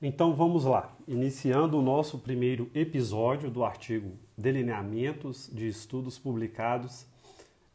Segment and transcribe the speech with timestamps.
[0.00, 7.04] Então vamos lá, iniciando o nosso primeiro episódio do artigo Delineamentos de Estudos Publicados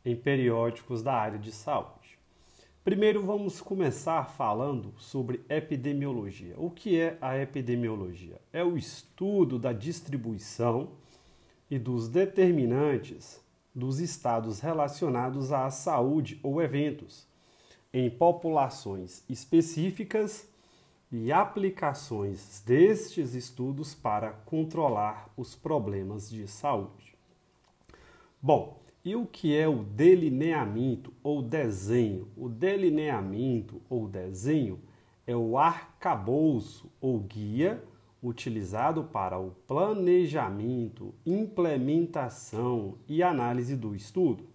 [0.06, 2.18] em Periódicos da Área de Saúde.
[2.82, 6.56] Primeiro vamos começar falando sobre epidemiologia.
[6.58, 8.40] O que é a epidemiologia?
[8.54, 10.92] É o estudo da distribuição
[11.70, 13.42] e dos determinantes
[13.76, 17.28] dos estados relacionados à saúde ou eventos
[17.94, 20.48] em populações específicas
[21.16, 27.16] e aplicações destes estudos para controlar os problemas de saúde.
[28.42, 32.28] Bom, e o que é o delineamento ou desenho?
[32.36, 34.80] O delineamento ou desenho
[35.28, 37.84] é o arcabouço ou guia
[38.24, 44.52] utilizado para o planejamento, implementação e análise do estudo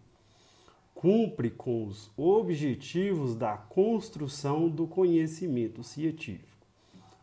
[0.99, 6.48] cumpre com os objetivos da construção do conhecimento científico.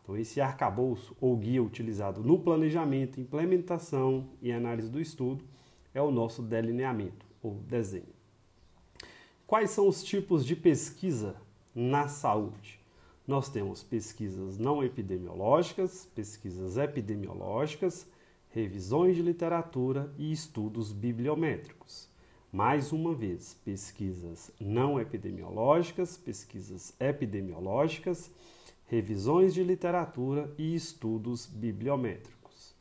[0.06, 5.44] Então, esse arcabouço ou guia utilizado no planejamento, implementação e análise do estudo
[5.96, 8.14] é o nosso delineamento ou desenho.
[9.48, 11.36] Quais são os tipos de pesquisa
[11.74, 12.80] na saúde?
[13.28, 18.08] Nós temos pesquisas não epidemiológicas, pesquisas epidemiológicas,
[18.50, 22.08] revisões de literatura e estudos bibliométricos.
[22.54, 28.30] Mais uma vez, pesquisas não epidemiológicas, pesquisas epidemiológicas,
[28.88, 32.76] revisões de literatura e estudos bibliométricos.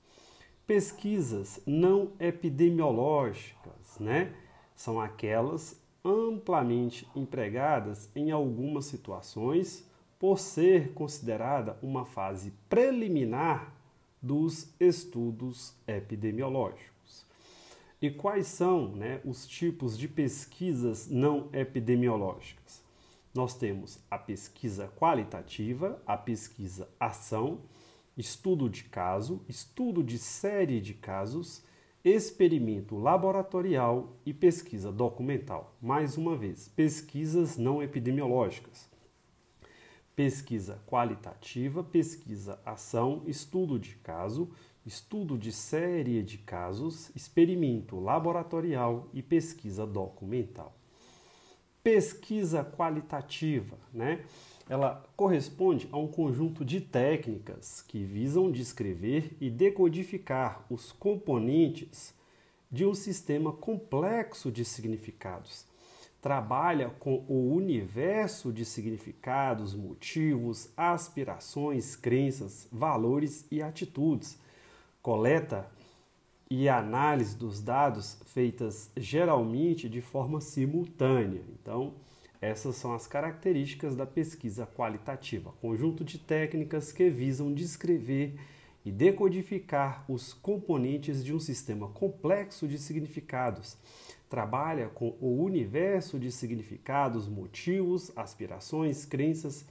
[0.66, 4.34] Pesquisas não epidemiológicas, né?
[4.74, 9.88] São aquelas amplamente empregadas em algumas situações
[10.18, 13.72] por ser considerada uma fase preliminar
[14.20, 17.26] dos estudos epidemiológicos.
[18.00, 22.83] E quais são né, os tipos de pesquisas não epidemiológicas?
[23.34, 27.62] Nós temos a pesquisa qualitativa, a pesquisa ação,
[28.16, 31.64] estudo de caso, estudo de série de casos,
[32.04, 35.74] experimento laboratorial e pesquisa documental.
[35.82, 38.88] Mais uma vez, pesquisas não epidemiológicas.
[40.14, 44.48] Pesquisa qualitativa, pesquisa ação, estudo de caso,
[44.86, 50.72] estudo de série de casos, experimento laboratorial e pesquisa documental.
[51.84, 54.24] Pesquisa qualitativa, né?
[54.68, 62.14] Ela corresponde a um conjunto de técnicas que visam descrever e decodificar os componentes
[62.72, 65.66] de um sistema complexo de significados.
[66.20, 74.42] Trabalha com o universo de significados, motivos, aspirações, crenças, valores e atitudes
[75.04, 75.70] coleta
[76.50, 81.42] e análise dos dados feitas geralmente de forma simultânea.
[81.60, 81.94] Então,
[82.40, 88.38] essas são as características da pesquisa qualitativa, conjunto de técnicas que visam descrever
[88.84, 93.78] e decodificar os componentes de um sistema complexo de significados.
[94.28, 99.64] Trabalha com o universo de significados, motivos, aspirações, crenças,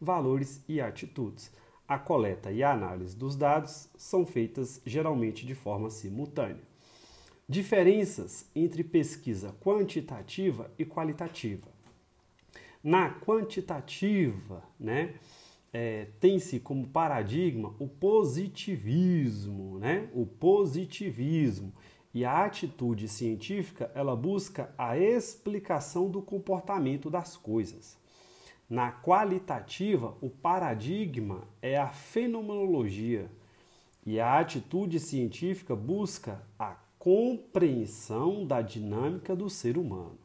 [0.00, 1.50] valores e atitudes
[1.90, 6.62] a coleta e a análise dos dados são feitas geralmente de forma simultânea.
[7.48, 11.66] Diferenças entre pesquisa quantitativa e qualitativa.
[12.80, 15.16] Na quantitativa, né,
[15.72, 20.08] é, tem-se como paradigma o positivismo, né?
[20.14, 21.72] O positivismo
[22.14, 27.99] e a atitude científica ela busca a explicação do comportamento das coisas.
[28.70, 33.28] Na qualitativa, o paradigma é a fenomenologia
[34.06, 40.16] e a atitude científica busca a compreensão da dinâmica do ser humano.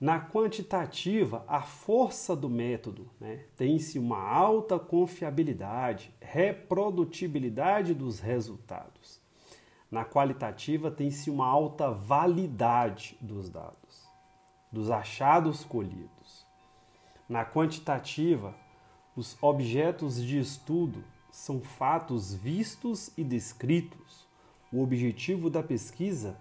[0.00, 9.20] Na quantitativa, a força do método né, tem-se uma alta confiabilidade, reprodutibilidade dos resultados.
[9.90, 14.08] Na qualitativa, tem-se uma alta validade dos dados,
[14.72, 16.19] dos achados colhidos.
[17.30, 18.52] Na quantitativa,
[19.14, 24.26] os objetos de estudo são fatos vistos e descritos.
[24.72, 26.36] O objetivo da pesquisa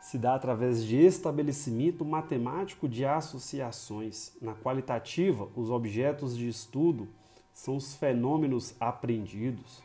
[0.00, 4.36] se dá através de estabelecimento matemático de associações.
[4.42, 7.08] Na qualitativa, os objetos de estudo
[7.52, 9.84] são os fenômenos aprendidos.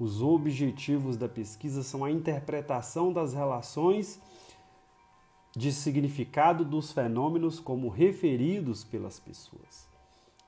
[0.00, 4.18] Os objetivos da pesquisa são a interpretação das relações
[5.56, 9.88] de significado dos fenômenos como referidos pelas pessoas.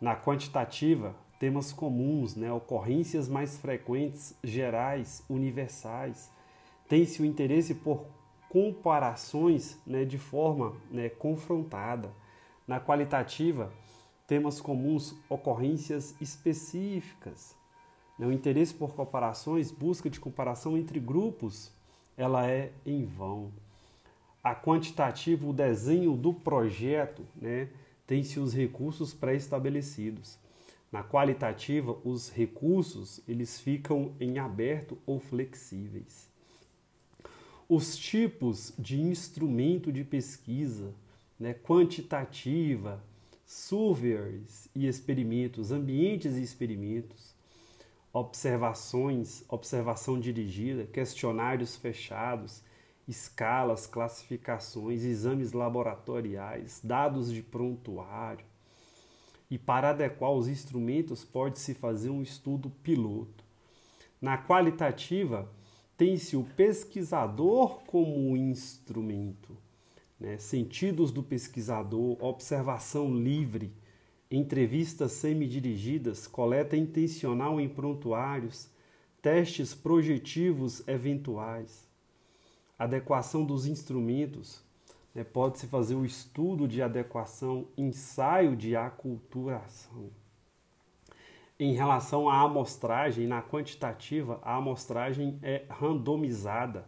[0.01, 6.31] Na quantitativa, temas comuns, né, ocorrências mais frequentes, gerais, universais.
[6.89, 8.07] Tem-se o interesse por
[8.49, 12.13] comparações né, de forma né, confrontada.
[12.67, 13.73] Na qualitativa,
[14.27, 17.55] temas comuns, ocorrências específicas.
[18.19, 21.73] o interesse por comparações, busca de comparação entre grupos,
[22.17, 23.53] ela é em vão.
[24.47, 27.69] A quantitativa, o desenho do projeto, né,
[28.07, 30.39] tem-se os recursos pré-estabelecidos.
[30.93, 36.31] Na qualitativa, os recursos eles ficam em aberto ou flexíveis.
[37.69, 40.95] Os tipos de instrumento de pesquisa,
[41.41, 43.03] né, quantitativa,
[43.45, 47.35] surveys e experimentos, ambientes e experimentos,
[48.13, 52.63] observações, observação dirigida, questionários fechados,
[53.07, 58.45] escalas, classificações, exames laboratoriais, dados de prontuário.
[59.51, 63.45] E para adequar os instrumentos, pode-se fazer um estudo piloto.
[64.21, 65.49] Na qualitativa,
[65.97, 69.57] tem-se o pesquisador como instrumento
[70.19, 73.73] né, sentidos do pesquisador, observação livre,
[74.31, 78.69] entrevistas semidirigidas, coleta intencional em prontuários,
[79.21, 81.86] testes projetivos eventuais,
[82.79, 84.63] adequação dos instrumentos,
[85.15, 90.11] né, pode-se fazer o estudo de adequação, ensaio de aculturação.
[91.59, 96.87] Em relação à amostragem, na quantitativa, a amostragem é randomizada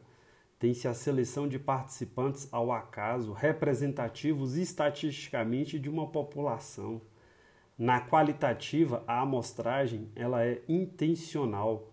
[0.58, 7.00] tem-se a seleção de participantes ao acaso, representativos estatisticamente de uma população.
[7.78, 11.88] Na qualitativa, a amostragem ela é intencional.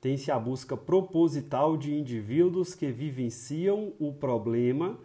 [0.00, 4.98] Tem-se a busca proposital de indivíduos que vivenciam o problema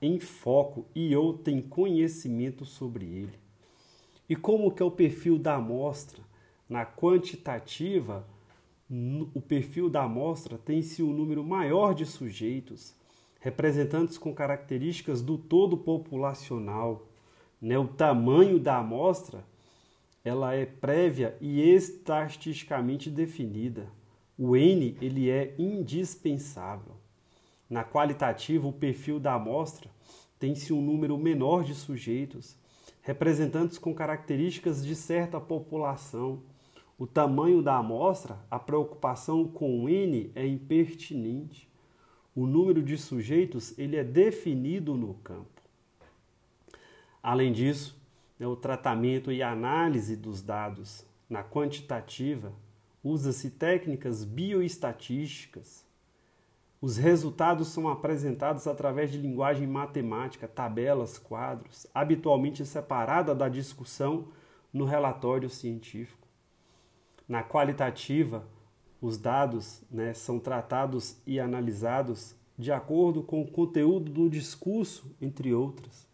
[0.00, 3.38] em foco e ou têm conhecimento sobre ele.
[4.28, 6.22] E como que é o perfil da amostra?
[6.68, 8.26] Na quantitativa,
[9.32, 12.94] o perfil da amostra tem-se um número maior de sujeitos,
[13.40, 17.06] representantes com características do todo populacional.
[17.60, 17.78] Né?
[17.78, 19.44] O tamanho da amostra
[20.24, 23.88] ela é prévia e estatisticamente definida.
[24.44, 26.96] O N ele é indispensável.
[27.70, 29.88] Na qualitativa, o perfil da amostra
[30.38, 32.56] tem-se um número menor de sujeitos,
[33.02, 36.42] representantes com características de certa população
[36.98, 41.68] o tamanho da amostra, a preocupação com o N é impertinente.
[42.32, 45.60] O número de sujeitos ele é definido no campo.
[47.20, 48.00] Além disso,
[48.38, 52.52] né, o tratamento e análise dos dados na quantitativa
[53.02, 55.84] usa-se técnicas bioestatísticas.
[56.80, 64.28] Os resultados são apresentados através de linguagem matemática, tabelas, quadros, habitualmente separada da discussão
[64.72, 66.26] no relatório científico.
[67.28, 68.44] Na qualitativa,
[69.00, 75.52] os dados né, são tratados e analisados de acordo com o conteúdo do discurso, entre
[75.54, 76.06] outras.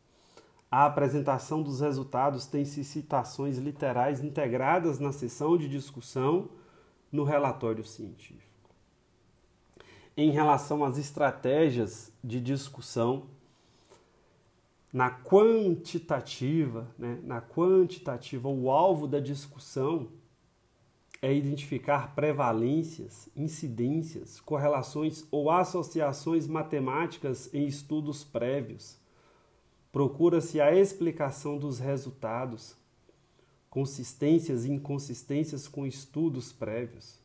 [0.70, 6.50] A apresentação dos resultados tem-se citações literais integradas na sessão de discussão
[7.10, 8.49] no relatório científico.
[10.16, 13.26] Em relação às estratégias de discussão,
[14.93, 20.08] na quantitativa, né, na quantitativa, o alvo da discussão
[21.20, 28.96] é identificar prevalências, incidências, correlações ou associações matemáticas em estudos prévios.
[29.90, 32.76] Procura-se a explicação dos resultados,
[33.70, 37.19] consistências e inconsistências com estudos prévios.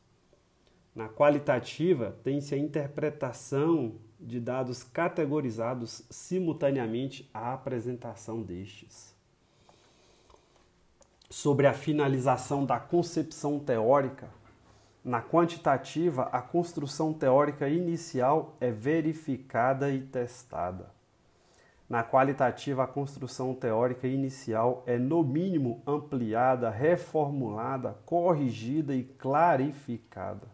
[0.96, 9.14] Na qualitativa, tem-se a interpretação de dados categorizados simultaneamente à apresentação destes
[11.34, 14.30] sobre a finalização da concepção teórica,
[15.04, 20.92] na quantitativa, a construção teórica inicial é verificada e testada.
[21.94, 30.48] Na qualitativa, a construção teórica inicial é, no mínimo, ampliada, reformulada, corrigida e clarificada.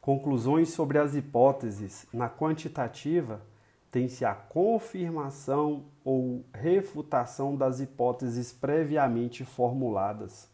[0.00, 2.06] Conclusões sobre as hipóteses.
[2.12, 3.42] Na quantitativa,
[3.90, 10.48] tem-se a confirmação ou refutação das hipóteses previamente formuladas.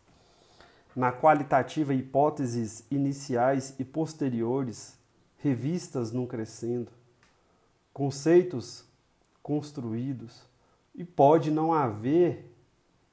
[0.96, 4.98] Na qualitativa, hipóteses iniciais e posteriores,
[5.36, 6.90] revistas no crescendo,
[7.92, 8.85] conceitos
[9.46, 10.42] construídos,
[10.92, 12.52] e pode não haver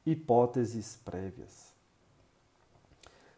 [0.04, 1.72] hipóteses prévias.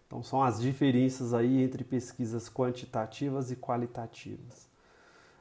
[0.07, 4.69] Então, são as diferenças aí entre pesquisas quantitativas e qualitativas.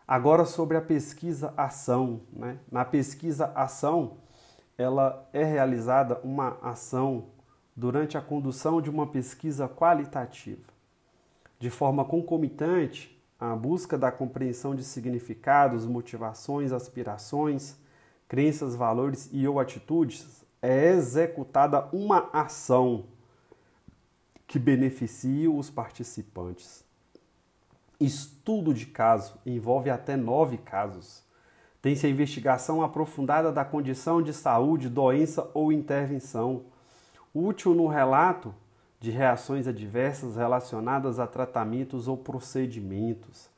[0.04, 2.58] Agora sobre a pesquisa ação, né?
[2.68, 4.16] Na pesquisa ação,
[4.76, 7.26] ela é realizada uma ação
[7.76, 10.72] durante a condução de uma pesquisa qualitativa.
[11.60, 17.76] De forma concomitante, a busca da compreensão de significados, motivações, aspirações,
[18.28, 23.04] crenças, valores e ou atitudes é executada uma ação
[24.46, 26.84] que beneficie os participantes.
[28.00, 31.22] Estudo de caso envolve até nove casos.
[31.82, 36.64] Tem-se a investigação aprofundada da condição de saúde, doença ou intervenção,
[37.34, 38.54] útil no relato
[39.04, 43.50] de reações adversas relacionadas a tratamentos ou procedimentos,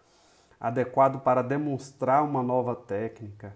[0.59, 3.55] adequado para demonstrar uma nova técnica.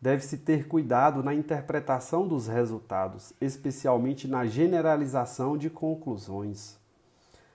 [0.00, 6.78] Deve-se ter cuidado na interpretação dos resultados, especialmente na generalização de conclusões.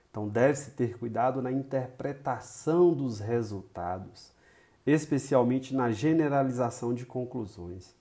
[0.08, 4.30] Então, deve-se ter cuidado na interpretação dos resultados,
[4.86, 7.92] especialmente na generalização de conclusões.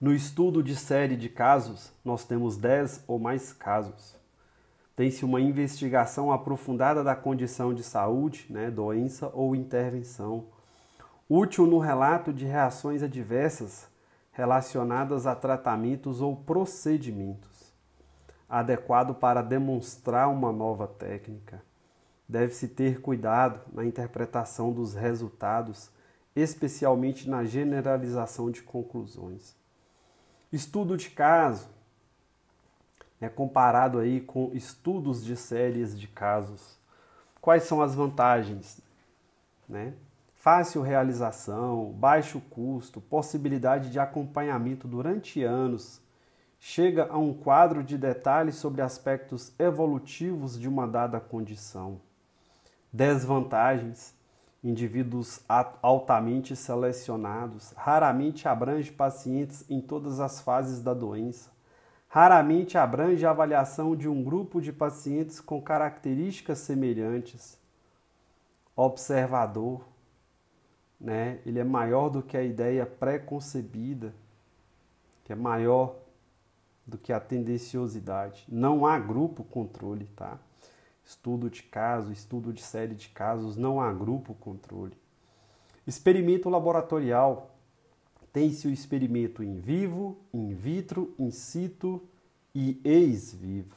[0.00, 4.18] No estudo de série de casos, nós temos 10 ou mais casos.
[5.00, 10.48] Tem-se uma investigação aprofundada da condição de saúde, né, doença ou intervenção,
[11.26, 13.88] útil no relato de reações adversas
[14.30, 17.72] relacionadas a tratamentos ou procedimentos,
[18.46, 21.62] adequado para demonstrar uma nova técnica.
[22.28, 25.90] Deve-se ter cuidado na interpretação dos resultados,
[26.36, 29.56] especialmente na generalização de conclusões.
[30.52, 31.70] Estudo de caso
[33.20, 36.78] né, comparado aí com estudos de séries de casos.
[37.40, 38.80] Quais são as vantagens?
[39.68, 39.94] Né?
[40.34, 46.00] Fácil realização, baixo custo, possibilidade de acompanhamento durante anos,
[46.58, 52.00] chega a um quadro de detalhes sobre aspectos evolutivos de uma dada condição.
[52.90, 54.14] Desvantagens:
[54.64, 55.42] indivíduos
[55.82, 61.50] altamente selecionados, raramente abrange pacientes em todas as fases da doença
[62.10, 67.56] raramente abrange a avaliação de um grupo de pacientes com características semelhantes.
[68.74, 69.86] Observador,
[71.00, 71.38] né?
[71.46, 74.12] Ele é maior do que a ideia pré-concebida,
[75.24, 75.94] que é maior
[76.84, 78.44] do que a tendenciosidade.
[78.48, 80.36] Não há grupo controle, tá?
[81.04, 84.98] Estudo de caso, estudo de série de casos, não há grupo controle.
[85.86, 87.54] Experimento laboratorial
[88.32, 92.02] tem-se o experimento in vivo, in vitro, in situ
[92.54, 93.74] e ex vivo.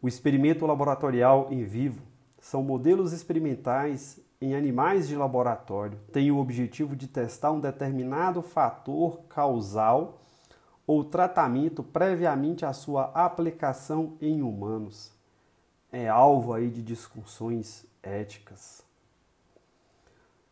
[0.00, 2.02] O experimento laboratorial em vivo
[2.40, 5.98] são modelos experimentais em animais de laboratório.
[6.12, 10.20] Tem o objetivo de testar um determinado fator causal
[10.86, 15.10] ou tratamento previamente à sua aplicação em humanos.
[15.90, 18.83] É alvo aí de discussões éticas.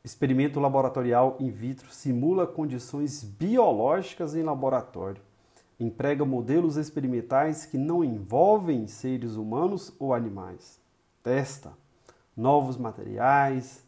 [0.04, 5.22] Experimento laboratorial in vitro simula condições biológicas em laboratório.
[5.78, 10.80] Emprega modelos experimentais que não envolvem seres humanos ou animais.
[11.22, 11.72] Testa
[12.36, 13.84] novos materiais,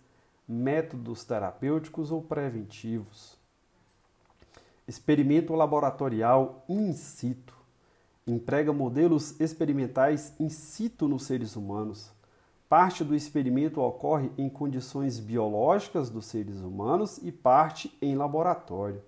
[0.46, 3.36] métodos terapêuticos ou preventivos.
[4.86, 7.54] Experimento laboratorial in situ.
[8.24, 12.13] Emprega modelos experimentais in situ nos seres humanos
[12.68, 19.02] Parte do experimento ocorre em condições biológicas dos seres humanos e parte em laboratório.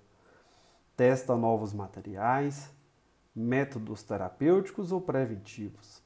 [0.97, 2.71] Testa novos materiais,
[3.35, 6.03] métodos terapêuticos ou preventivos.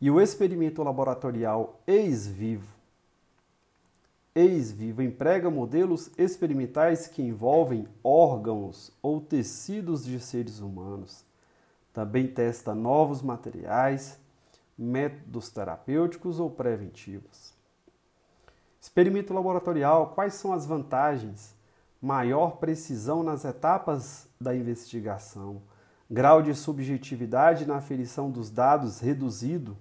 [0.00, 2.76] E o experimento laboratorial ex-vivo.
[4.34, 11.24] Ex-vivo emprega modelos experimentais que envolvem órgãos ou tecidos de seres humanos.
[11.92, 14.20] Também testa novos materiais,
[14.78, 17.54] métodos terapêuticos ou preventivos.
[18.80, 21.54] Experimento laboratorial: quais são as vantagens?
[22.00, 25.62] Maior precisão nas etapas da investigação,
[26.10, 29.76] grau de subjetividade na aferição dos dados reduzido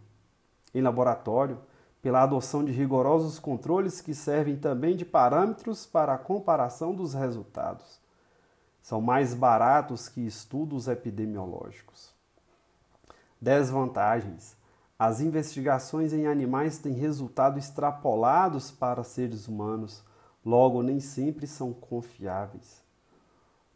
[0.73, 1.59] em laboratório,
[2.01, 7.99] pela adoção de rigorosos controles que servem também de parâmetros para a comparação dos resultados.
[8.81, 12.13] São mais baratos que estudos epidemiológicos.
[13.41, 14.55] Desvantagens:
[14.97, 20.03] as investigações em animais têm resultado extrapolados para seres humanos,
[20.43, 22.81] logo nem sempre são confiáveis.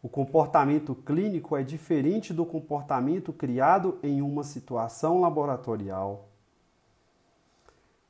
[0.02, 6.30] O comportamento clínico é diferente do comportamento criado em uma situação laboratorial.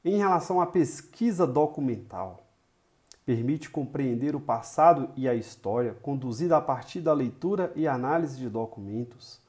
[0.06, 2.44] Em relação à pesquisa documental,
[3.26, 8.48] permite compreender o passado e a história, conduzida a partir da leitura e análise de
[8.50, 9.42] documentos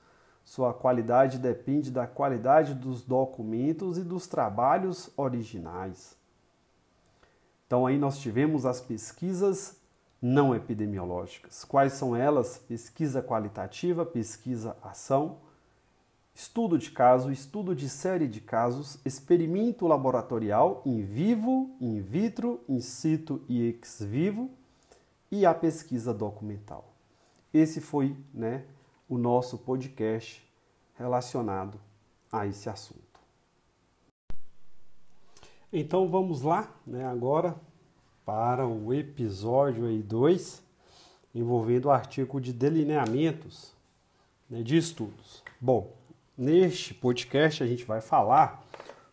[0.51, 6.17] sua qualidade depende da qualidade dos documentos e dos trabalhos originais.
[7.65, 9.77] Então aí nós tivemos as pesquisas
[10.21, 11.65] não epidemiológicas.
[11.65, 12.59] Quais são elas?
[12.59, 15.39] Pesquisa qualitativa, pesquisa ação,
[16.35, 22.81] estudo de caso, estudo de série de casos, experimento laboratorial in vivo, in vitro, in
[22.81, 24.51] situ e ex vivo
[25.31, 26.93] e a pesquisa documental.
[27.55, 28.65] Esse foi, né,
[29.11, 30.41] o nosso podcast
[30.95, 31.81] relacionado
[32.31, 33.01] a esse assunto.
[35.73, 37.57] Então vamos lá, né, agora
[38.25, 40.63] para o episódio aí 2,
[41.35, 43.73] envolvendo o artigo de delineamentos
[44.49, 45.43] né, de estudos.
[45.61, 45.93] Bom,
[46.39, 48.65] neste podcast a gente vai falar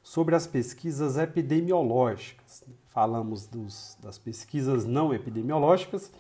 [0.04, 2.64] sobre as pesquisas epidemiológicas.
[2.90, 6.12] Falamos dos, das pesquisas não epidemiológicas,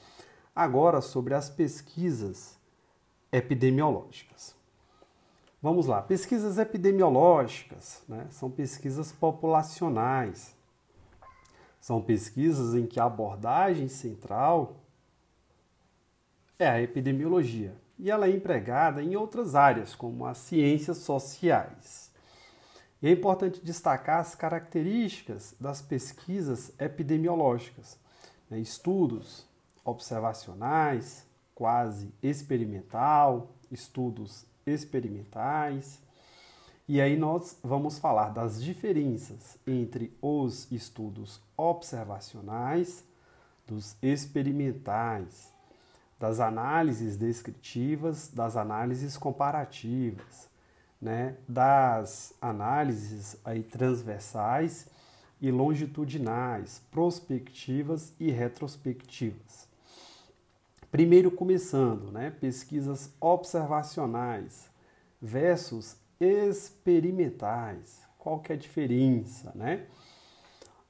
[0.55, 2.56] agora sobre as pesquisas
[3.31, 4.55] epidemiológicas.
[5.61, 10.55] Vamos lá, pesquisas epidemiológicas né, são pesquisas populacionais.
[11.81, 14.77] São pesquisas em que a abordagem central
[16.59, 22.11] é a epidemiologia e ela é empregada em outras áreas, como as ciências sociais.
[23.01, 27.99] E é importante destacar as características das pesquisas epidemiológicas,
[28.49, 29.47] né, estudos
[29.83, 31.26] observacionais,
[31.57, 35.99] quase experimental, estudos experimentais.
[36.87, 43.03] E aí nós vamos falar das diferenças entre os estudos observacionais,
[43.65, 45.51] dos experimentais,
[46.19, 50.47] das análises descritivas, das análises comparativas,
[51.01, 54.85] né, das análises aí transversais
[55.41, 59.66] e longitudinais, prospectivas e retrospectivas.
[60.91, 64.69] Primeiro começando, né, pesquisas observacionais
[65.21, 68.01] versus experimentais.
[68.17, 69.85] Qual que é a diferença, né?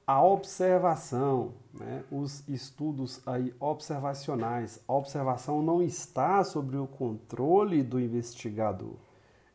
[0.06, 8.00] A observação, né, os estudos aí observacionais, a observação não está sobre o controle do
[8.00, 8.94] investigador,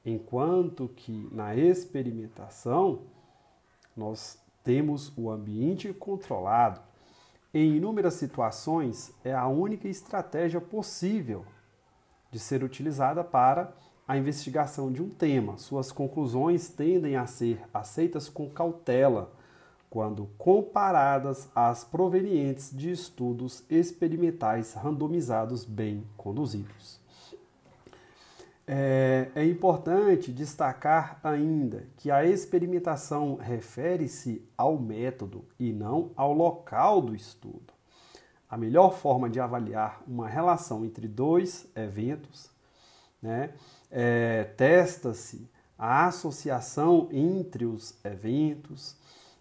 [0.06, 3.02] enquanto que na experimentação
[3.96, 6.82] nós temos o ambiente controlado
[7.54, 11.46] em inúmeras situações, é a única estratégia possível
[12.32, 13.72] de ser utilizada para
[14.08, 15.58] a investigação de um tema.
[15.58, 19.32] Suas conclusões tendem a ser aceitas com cautela
[19.88, 27.03] quando comparadas às provenientes de estudos experimentais randomizados bem conduzidos.
[28.66, 37.02] É, é, importante destacar ainda que a experimentação refere-se ao método e não ao local
[37.02, 37.74] do estudo.
[38.50, 42.54] A melhor forma de avaliar uma relação entre dois eventos
[43.24, 43.54] né,
[43.90, 48.98] é, testa-se a associação entre os eventos,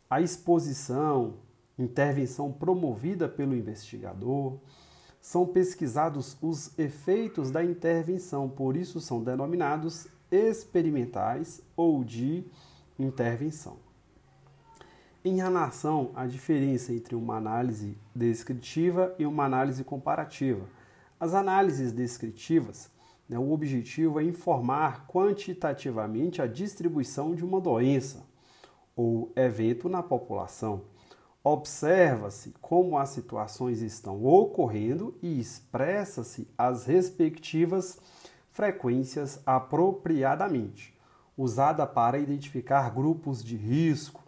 [0.08, 1.34] a exposição,
[1.78, 4.58] intervenção promovida pelo investigador,
[5.22, 12.44] são pesquisados os efeitos da intervenção, por isso são denominados experimentais ou de
[12.98, 13.76] intervenção.
[15.24, 20.66] Em relação à diferença entre uma análise descritiva e uma análise comparativa,
[21.20, 22.90] as análises descritivas,
[23.28, 28.26] né, o objetivo é informar quantitativamente a distribuição de uma doença
[28.96, 30.82] ou evento na população
[31.44, 37.98] Observa-se como as situações estão ocorrendo e expressa-se as respectivas
[38.52, 40.96] frequências apropriadamente,
[41.36, 44.22] usada para identificar grupos de risco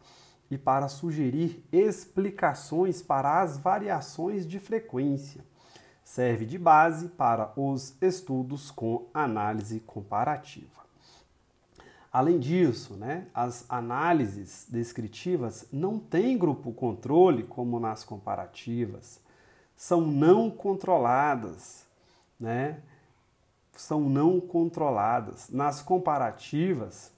[0.50, 5.44] e para sugerir explicações para as variações de frequência.
[6.02, 10.83] Serve de base para os estudos com análise comparativa.
[12.14, 19.20] Além disso, né, as análises descritivas não têm grupo controle como nas comparativas,
[19.76, 21.84] são não controladas,
[22.38, 22.78] né?
[23.72, 25.48] São não controladas.
[25.50, 27.10] Nas comparativas,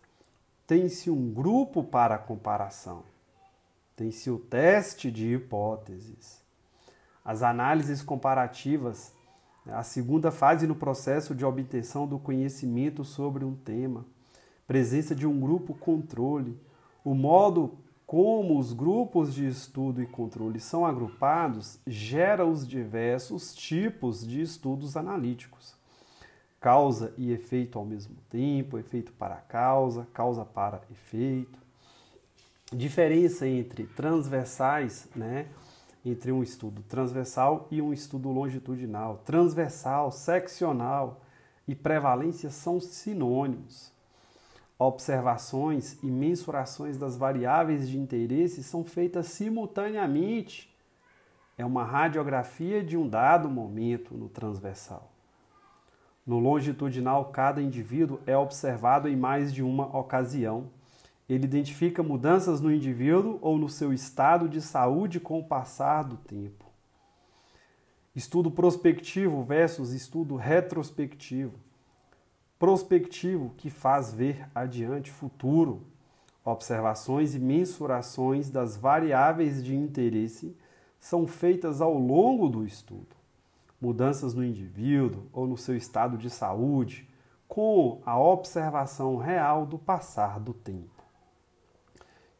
[0.66, 3.02] tem-se um grupo para comparação,
[3.94, 6.40] tem-se o teste de hipóteses.
[7.22, 9.12] As análises comparativas,
[9.66, 14.06] a segunda fase no processo de obtenção do conhecimento sobre um tema
[14.66, 16.58] presença de um grupo controle,
[17.04, 24.26] o modo como os grupos de estudo e controle são agrupados gera os diversos tipos
[24.26, 25.74] de estudos analíticos.
[26.60, 31.58] Causa e efeito ao mesmo tempo, efeito para causa, causa para efeito.
[32.72, 35.46] Diferença entre transversais, né?
[36.04, 39.20] Entre um estudo transversal e um estudo longitudinal.
[39.24, 41.20] Transversal, seccional
[41.66, 43.95] e prevalência são sinônimos.
[44.78, 50.70] Observações e mensurações das variáveis de interesse são feitas simultaneamente.
[51.56, 55.10] É uma radiografia de um dado momento no transversal.
[56.26, 60.68] No longitudinal, cada indivíduo é observado em mais de uma ocasião.
[61.26, 66.18] Ele identifica mudanças no indivíduo ou no seu estado de saúde com o passar do
[66.18, 66.66] tempo.
[68.14, 71.65] Estudo prospectivo versus estudo retrospectivo
[72.58, 75.82] prospectivo que faz ver adiante futuro,
[76.44, 80.56] observações e mensurações das variáveis de interesse
[80.98, 83.14] são feitas ao longo do estudo.
[83.80, 87.08] Mudanças no indivíduo ou no seu estado de saúde,
[87.46, 91.04] com a observação real do passar do tempo.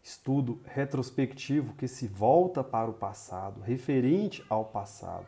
[0.02, 5.26] Estudo retrospectivo que se volta para o passado, referente ao passado.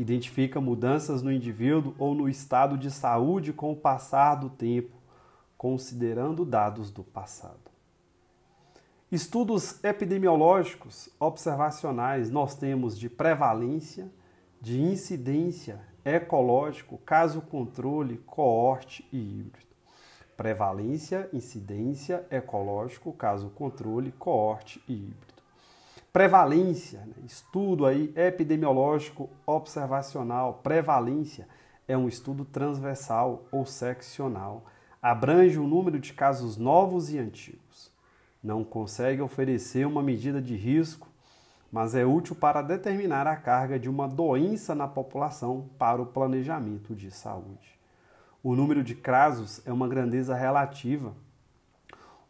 [0.00, 4.96] Identifica mudanças no indivíduo ou no estado de saúde com o passar do tempo,
[5.58, 7.70] considerando dados do passado.
[9.12, 14.10] Estudos epidemiológicos observacionais nós temos de prevalência,
[14.58, 19.76] de incidência, ecológico, caso controle, coorte e híbrido.
[20.34, 25.29] Prevalência, incidência, ecológico, caso controle, coorte e híbrido.
[26.12, 27.14] Prevalência, né?
[27.24, 30.60] estudo aí epidemiológico observacional.
[30.62, 31.46] Prevalência
[31.86, 34.64] é um estudo transversal ou seccional.
[35.00, 37.90] Abrange o número de casos novos e antigos
[38.42, 41.08] não consegue oferecer uma medida de risco,
[41.70, 46.94] mas é útil para determinar a carga de uma doença na população para o planejamento
[46.94, 47.78] de saúde.
[48.42, 51.14] O número de casos é uma grandeza relativa.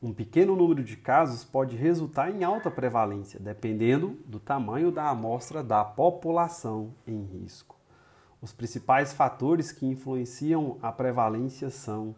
[0.02, 5.62] Um pequeno número de casos pode resultar em alta prevalência, dependendo do tamanho da amostra
[5.62, 7.76] da população em risco.
[8.40, 12.14] Os principais fatores que influenciam a prevalência são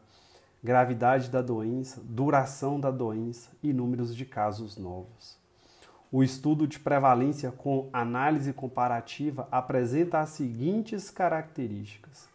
[0.62, 5.36] gravidade da doença, duração da doença e números de casos novos.
[6.12, 12.28] O estudo de prevalência com análise comparativa apresenta as seguintes características: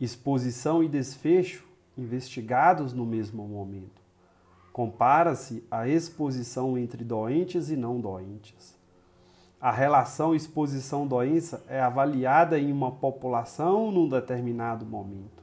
[0.00, 1.64] exposição e desfecho
[1.96, 4.05] investigados no mesmo momento.
[4.76, 8.76] Compara-se a exposição entre doentes e não doentes.
[9.58, 15.42] A relação exposição-doença é avaliada em uma população num determinado momento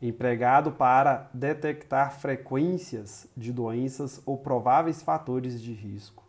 [0.00, 6.22] empregado para detectar frequências de doenças ou prováveis fatores de risco.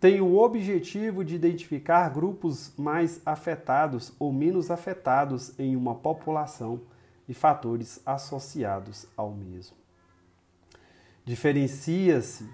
[0.00, 6.80] Tem o objetivo de identificar grupos mais afetados ou menos afetados em uma população
[7.28, 9.81] e fatores associados ao mesmo.
[11.24, 12.48] Diferencia-se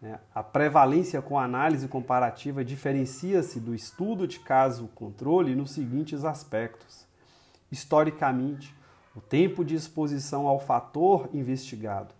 [0.00, 7.06] né, a prevalência com análise comparativa diferencia-se do estudo de caso controle nos seguintes aspectos.
[7.70, 8.74] Historicamente,
[9.14, 12.14] o tempo de exposição ao fator investigado.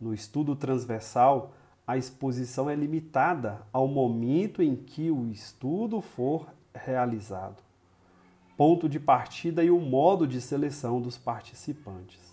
[0.00, 1.52] No estudo transversal,
[1.86, 7.62] a exposição é limitada ao momento em que o estudo for realizado.
[8.56, 12.29] Ponto de partida e o modo de seleção dos participantes.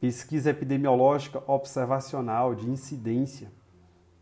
[0.00, 3.50] Pesquisa epidemiológica observacional de incidência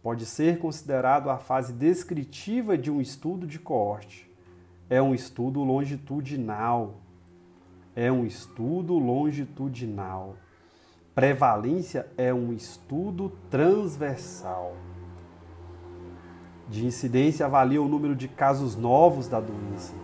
[0.03, 4.31] pode ser considerado a fase descritiva de um estudo de coorte.
[4.89, 7.01] É um estudo longitudinal,
[7.97, 10.37] é um estudo longitudinal.
[11.15, 14.77] Prevalência é um estudo transversal.
[16.69, 20.04] De incidência avalia o número de casos novos da doença.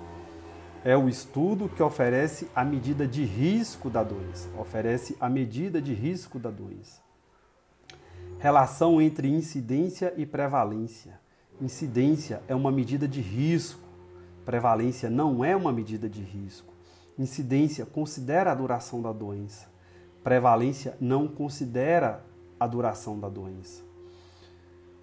[0.82, 5.92] É o estudo que oferece a medida de risco da doença, oferece a medida de
[5.92, 7.02] risco da doença.
[8.38, 11.20] Relação entre incidência e prevalência.
[11.60, 13.86] Incidência é uma medida de risco,
[14.46, 16.72] prevalência não é uma medida de risco.
[17.18, 19.68] Incidência considera a duração da doença.
[20.24, 22.24] Prevalência não considera
[22.58, 23.82] a duração da doença.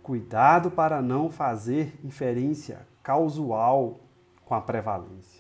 [0.02, 4.00] Cuidado para não fazer inferência causal
[4.44, 5.37] com a prevalência.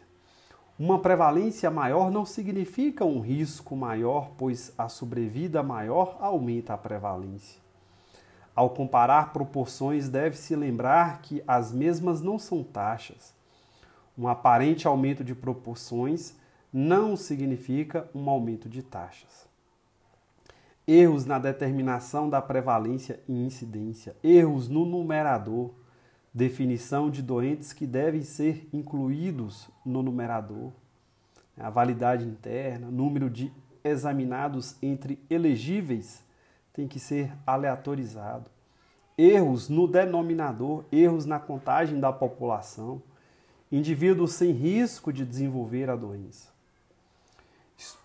[0.79, 7.59] Uma prevalência maior não significa um risco maior, pois a sobrevida maior aumenta a prevalência.
[8.55, 13.33] Ao comparar proporções, deve-se lembrar que as mesmas não são taxas.
[14.15, 16.35] Um aparente aumento de proporções
[16.71, 19.47] não significa um aumento de taxas.
[20.87, 25.71] Erros na determinação da prevalência e incidência, erros no numerador,
[26.33, 30.71] definição de doentes que devem ser incluídos no numerador,
[31.57, 33.51] a validade interna, número de
[33.83, 36.23] examinados entre elegíveis
[36.73, 38.51] tem que ser aleatorizado.
[39.17, 43.01] Erros no denominador, erros na contagem da população,
[43.71, 46.49] indivíduos sem risco de desenvolver a doença.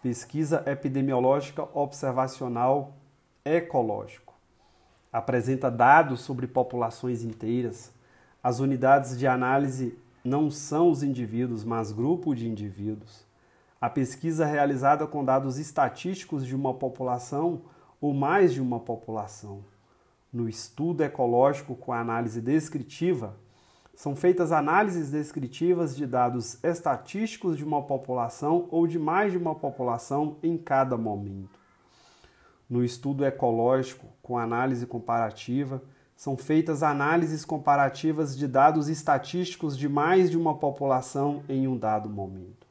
[0.03, 2.95] Pesquisa epidemiológica observacional
[3.45, 4.33] ecológico.
[5.13, 7.93] Apresenta dados sobre populações inteiras.
[8.43, 13.25] As unidades de análise não são os indivíduos, mas grupo de indivíduos.
[13.81, 17.63] A pesquisa realizada com dados estatísticos de uma população
[18.01, 19.65] ou mais de uma população.
[20.33, 23.37] No estudo ecológico com análise descritiva,
[23.95, 29.55] são feitas análises descritivas de dados estatísticos de uma população ou de mais de uma
[29.55, 31.61] população em cada momento.
[32.69, 35.83] No estudo ecológico, com análise comparativa,
[36.17, 42.09] são feitas análises comparativas de dados estatísticos de mais de uma população em um dado
[42.09, 42.67] momento.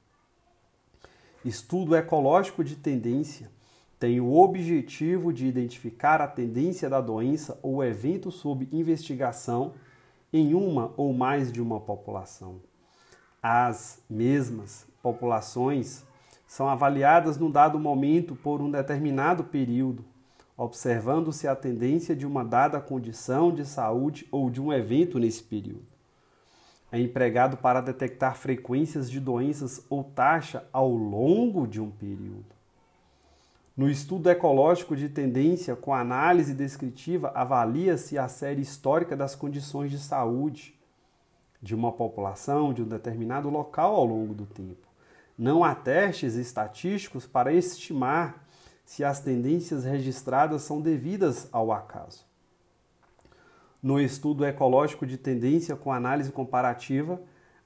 [1.44, 3.50] Estudo ecológico de tendência
[4.00, 9.74] tem o objetivo de identificar a tendência da doença ou evento sob investigação
[10.34, 12.62] em uma ou mais de uma população.
[13.42, 16.04] As mesmas populações
[16.48, 20.04] são avaliadas no dado momento por um determinado período,
[20.58, 25.86] observando-se a tendência de uma dada condição de saúde ou de um evento nesse período.
[26.92, 32.62] É empregado para detectar frequências de doenças ou taxa ao longo de um período.
[33.76, 39.98] No estudo ecológico de tendência com análise descritiva, avalia-se a série histórica das condições de
[39.98, 40.76] saúde
[41.62, 44.88] de uma população de um determinado local ao longo do tempo.
[45.38, 48.46] Não há testes estatísticos para estimar
[48.92, 52.26] se as tendências registradas são devidas ao acaso.
[53.82, 57.22] No estudo ecológico de tendência com análise comparativa,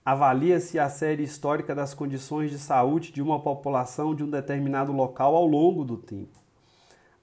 [0.06, 5.36] avalia-se a série histórica das condições de saúde de uma população de um determinado local
[5.36, 6.38] ao longo do tempo.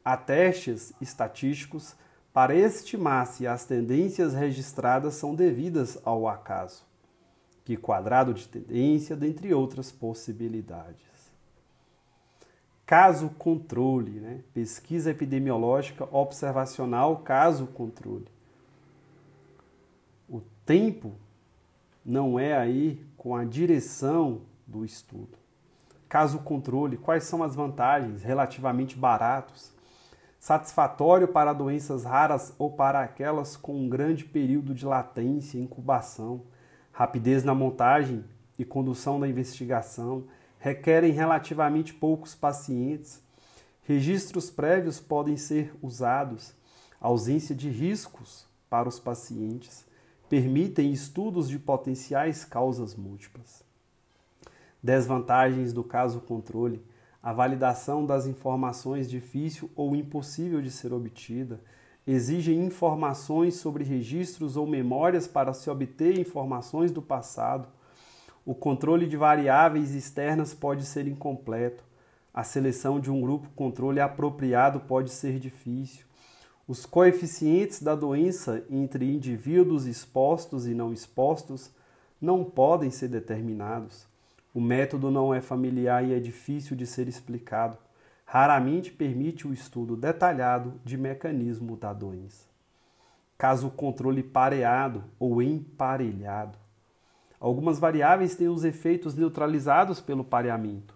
[0.04, 1.94] Há testes estatísticos
[2.32, 6.84] para estimar se as tendências registradas são devidas ao acaso,
[7.64, 11.11] que quadrado de tendência, dentre outras possibilidades.
[12.92, 14.40] Caso controle, né?
[14.52, 18.28] pesquisa epidemiológica observacional, caso controle.
[20.28, 21.14] O tempo
[22.04, 25.38] não é aí com a direção do estudo.
[26.06, 28.22] Caso controle, quais são as vantagens?
[28.22, 29.72] Relativamente baratos,
[30.38, 36.42] satisfatório para doenças raras ou para aquelas com um grande período de latência incubação,
[36.92, 38.22] rapidez na montagem
[38.58, 40.24] e condução da investigação,
[40.62, 43.20] requerem relativamente poucos pacientes.
[43.82, 46.54] Registros prévios podem ser usados,
[47.00, 49.84] ausência de riscos para os pacientes
[50.28, 53.62] permitem estudos de potenciais causas múltiplas.
[54.82, 56.80] Desvantagens do caso controle:
[57.20, 61.60] a validação das informações difícil ou impossível de ser obtida,
[62.06, 67.68] exigem informações sobre registros ou memórias para se obter informações do passado.
[68.44, 71.84] O controle de variáveis externas pode ser incompleto.
[72.34, 76.04] A seleção de um grupo controle apropriado pode ser difícil.
[76.66, 81.70] Os coeficientes da doença entre indivíduos expostos e não expostos
[82.20, 84.06] não podem ser determinados.
[84.54, 87.78] O método não é familiar e é difícil de ser explicado.
[88.24, 92.46] Raramente permite o estudo detalhado de mecanismo da doença.
[93.38, 96.61] Caso o controle pareado ou emparelhado.
[97.42, 100.94] Algumas variáveis têm os efeitos neutralizados pelo pareamento.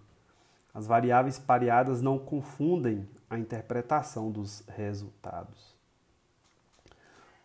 [0.73, 5.75] As variáveis pareadas não confundem a interpretação dos resultados.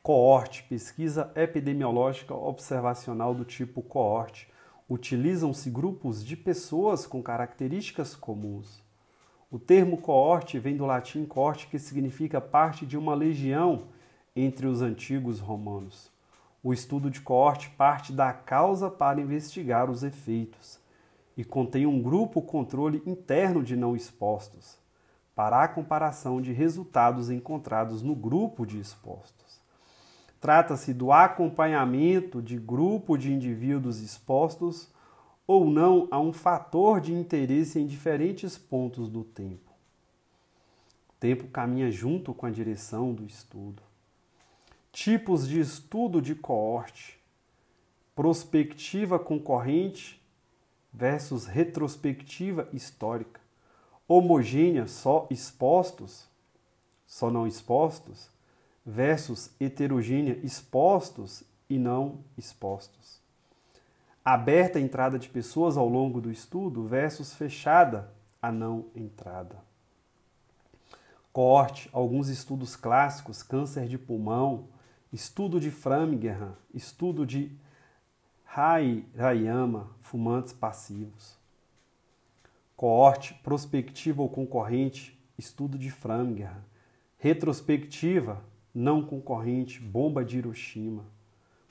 [0.05, 4.49] Coorte, pesquisa epidemiológica observacional do tipo coorte.
[4.89, 8.85] Utilizam-se grupos de pessoas com características comuns.
[9.51, 13.89] O termo coorte vem do latim corte, que significa parte de uma legião
[14.37, 16.12] entre os antigos romanos.
[16.63, 20.79] O estudo de coorte parte da causa para investigar os efeitos
[21.37, 24.79] e contém um grupo controle interno de não expostos
[25.35, 29.61] para a comparação de resultados encontrados no grupo de expostos.
[30.41, 34.89] Trata-se do acompanhamento de grupo de indivíduos expostos
[35.47, 39.71] ou não a um fator de interesse em diferentes pontos do tempo.
[41.09, 43.83] O tempo caminha junto com a direção do estudo.
[44.93, 47.19] Tipos de estudo de coorte:
[48.15, 50.23] prospectiva concorrente
[50.93, 53.43] versus retrospectiva histórica
[54.15, 56.27] homogênea, só expostos,
[57.07, 58.29] só não expostos,
[58.85, 63.21] versus heterogênea, expostos e não expostos.
[64.25, 69.57] Aberta a entrada de pessoas ao longo do estudo versus fechada a não entrada.
[71.33, 74.69] Corte, alguns estudos clássicos, câncer de pulmão,
[75.13, 77.53] estudo de Framingham, estudo de
[78.45, 81.43] Rayama, fumantes passivos
[82.83, 86.65] coorte, prospectiva ou concorrente, estudo de Framingham,
[87.17, 88.43] retrospectiva,
[88.75, 91.05] não concorrente, bomba de Hiroshima.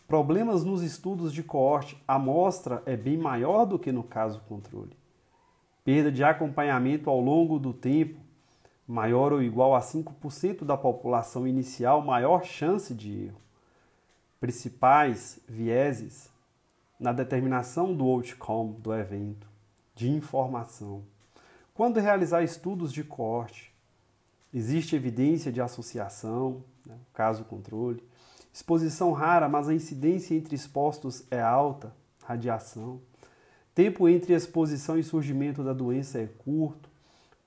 [0.08, 4.96] Problemas nos estudos de coorte, a amostra é bem maior do que no caso controle.
[5.84, 8.18] Perda de acompanhamento ao longo do tempo,
[8.92, 13.42] maior ou igual a 5% da população inicial, maior chance de erro.
[14.40, 16.30] Principais vieses
[17.00, 19.48] na determinação do outcome do evento
[19.96, 21.04] de informação.
[21.74, 23.72] Quando realizar estudos de corte,
[24.54, 28.04] Existe evidência de associação, né, caso controle.
[28.54, 31.94] Exposição rara, mas a incidência entre expostos é alta,
[32.26, 33.00] radiação.
[33.74, 36.90] Tempo entre exposição e surgimento da doença é curto.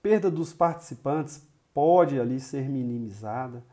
[0.05, 1.40] Perda dos participantes
[1.73, 3.64] pode ali ser minimizada.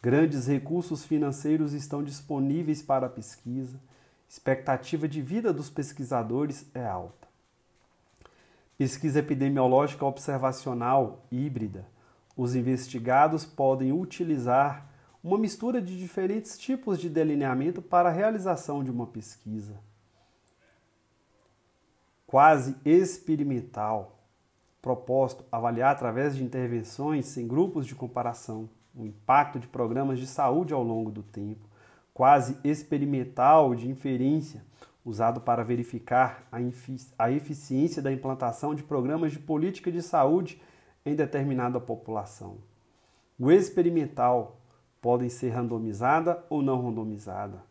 [0.00, 3.76] Grandes recursos financeiros estão disponíveis para a pesquisa.
[4.28, 7.26] Expectativa de vida dos pesquisadores é alta.
[8.78, 11.84] Pesquisa epidemiológica observacional híbrida.
[12.36, 14.88] Os investigados podem utilizar
[15.24, 19.74] uma mistura de diferentes tipos de delineamento para a realização de uma pesquisa.
[22.28, 24.19] Quase experimental.
[24.80, 30.74] Propósito: avaliar através de intervenções sem grupos de comparação o impacto de programas de saúde
[30.74, 31.68] ao longo do tempo.
[32.12, 34.64] Quase experimental de inferência,
[35.04, 36.46] usado para verificar
[37.18, 40.60] a eficiência da implantação de programas de política de saúde
[41.04, 42.58] em determinada população.
[43.38, 44.60] O experimental
[45.00, 47.62] podem ser randomizada ou não randomizada.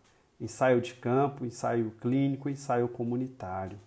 [0.42, 3.78] Ensaio de campo, ensaio clínico, ensaio comunitário.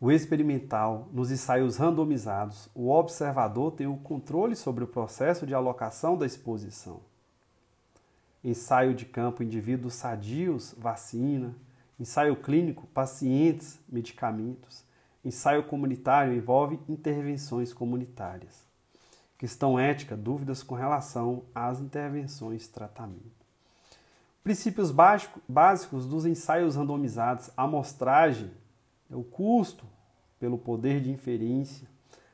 [0.00, 6.16] O experimental, nos ensaios randomizados, o observador tem o controle sobre o processo de alocação
[6.16, 7.00] da exposição.
[8.44, 11.52] Ensaio de campo, indivíduos sadios, vacina.
[11.98, 14.84] Ensaio clínico, pacientes, medicamentos.
[15.24, 18.64] Ensaio comunitário envolve intervenções comunitárias.
[19.36, 23.46] Questão ética, dúvidas com relação às intervenções tratamento.
[24.44, 24.92] Princípios
[25.48, 28.50] básicos dos ensaios randomizados, amostragem,
[29.10, 29.86] o custo
[30.38, 31.88] pelo poder de inferência,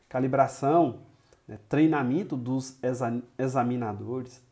[0.09, 1.01] calibração,
[1.47, 2.79] né, treinamento dos
[3.39, 4.43] examinadores,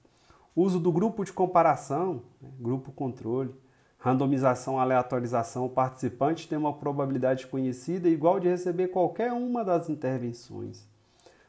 [0.55, 3.55] uso do grupo de comparação, né, grupo controle,
[3.99, 10.85] randomização, aleatorização, o participante tem uma probabilidade conhecida igual de receber qualquer uma das intervenções.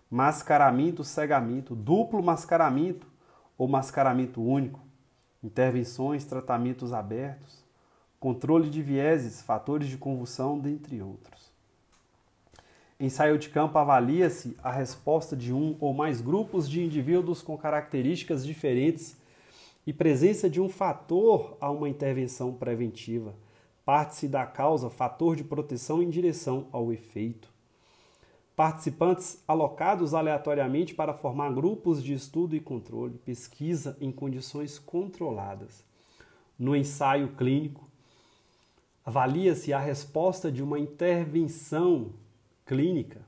[0.10, 3.08] Mascaramento, cegamento, duplo mascaramento
[3.58, 4.80] ou mascaramento único,
[5.44, 7.62] intervenções, tratamentos abertos,
[8.24, 11.52] controle de vieses, fatores de convulsão, dentre outros.
[12.98, 18.46] Ensaio de campo avalia-se a resposta de um ou mais grupos de indivíduos com características
[18.46, 19.18] diferentes
[19.86, 23.36] e presença de um fator a uma intervenção preventiva.
[23.84, 27.50] Parte-se da causa, fator de proteção em direção ao efeito.
[28.56, 35.84] Participantes alocados aleatoriamente para formar grupos de estudo e controle, pesquisa em condições controladas.
[36.58, 37.92] No ensaio clínico,
[39.06, 42.13] avalia-se a resposta de uma intervenção
[42.66, 43.22] clínica.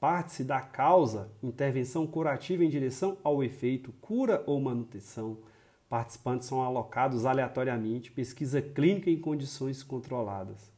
[0.00, 5.38] Parte-se da causa, intervenção curativa em direção ao efeito, cura ou manutenção
[5.88, 10.70] Participantes são alocados aleatoriamente, pesquisa clínica em condições controladas.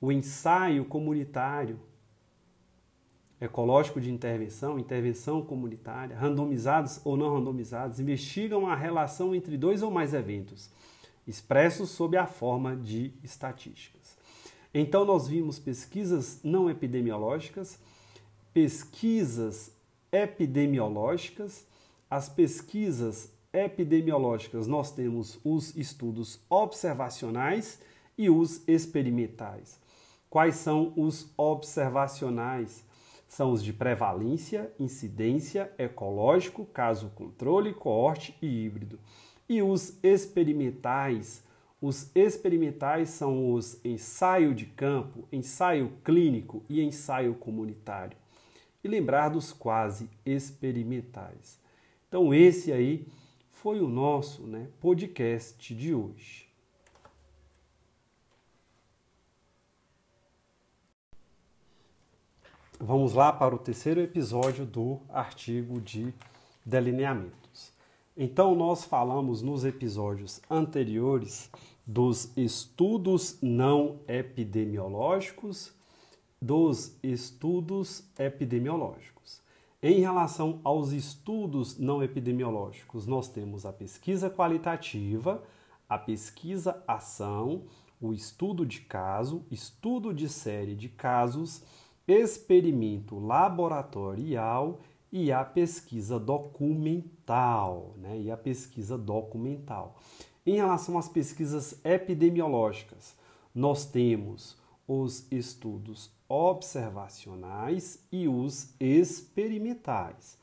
[0.00, 1.78] O ensaio comunitário,
[3.40, 9.90] ecológico de intervenção, intervenção comunitária, randomizados ou não randomizados, investigam a relação entre dois ou
[9.90, 10.68] mais eventos,
[11.28, 14.16] expressos sob a forma de estatísticas.
[14.72, 17.78] Então, nós vimos pesquisas não epidemiológicas,
[18.52, 19.70] pesquisas
[20.10, 21.66] epidemiológicas,
[22.10, 27.80] as pesquisas epidemiológicas, nós temos os estudos observacionais
[28.16, 29.78] e os experimentais.
[30.28, 32.84] Quais são os observacionais?
[33.28, 38.98] São os de prevalência, incidência, ecológico, caso controle, coorte e híbrido.
[39.48, 41.42] E os experimentais?
[41.80, 48.16] Os experimentais são os ensaio de campo, ensaio clínico e ensaio comunitário.
[48.82, 51.58] E lembrar dos quase experimentais.
[52.08, 53.06] Então, esse aí
[53.50, 56.48] foi o nosso né, podcast de hoje.
[62.80, 66.14] Vamos lá para o terceiro episódio do artigo de
[66.64, 67.37] delineamentos.
[68.20, 71.48] Então, nós falamos nos episódios anteriores
[71.86, 75.72] dos estudos não epidemiológicos,
[76.42, 79.40] dos estudos epidemiológicos.
[79.80, 85.40] Em relação aos estudos não epidemiológicos, nós temos a pesquisa qualitativa,
[85.88, 87.62] a pesquisa ação,
[88.00, 91.62] o estudo de caso, estudo de série de casos,
[92.08, 94.80] experimento laboratorial
[95.10, 98.18] e a pesquisa documental, né?
[98.20, 99.96] E a pesquisa documental.
[100.44, 103.14] Em relação às pesquisas epidemiológicas,
[103.54, 104.56] nós temos
[104.86, 110.38] os estudos observacionais e os experimentais.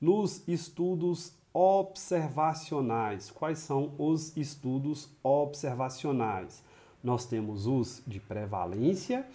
[0.00, 6.62] Nos estudos observacionais, quais são os estudos observacionais?
[7.02, 9.26] Nós temos os de prevalência,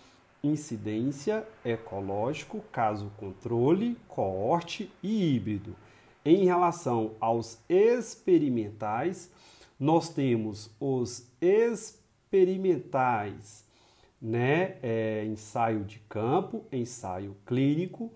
[0.44, 5.76] incidência, ecológico, caso controle, coorte e híbrido.
[6.24, 9.32] Em relação aos experimentais,
[9.80, 13.66] nós temos os experimentais,
[14.22, 14.78] né?
[14.84, 18.14] É, ensaio de campo, ensaio clínico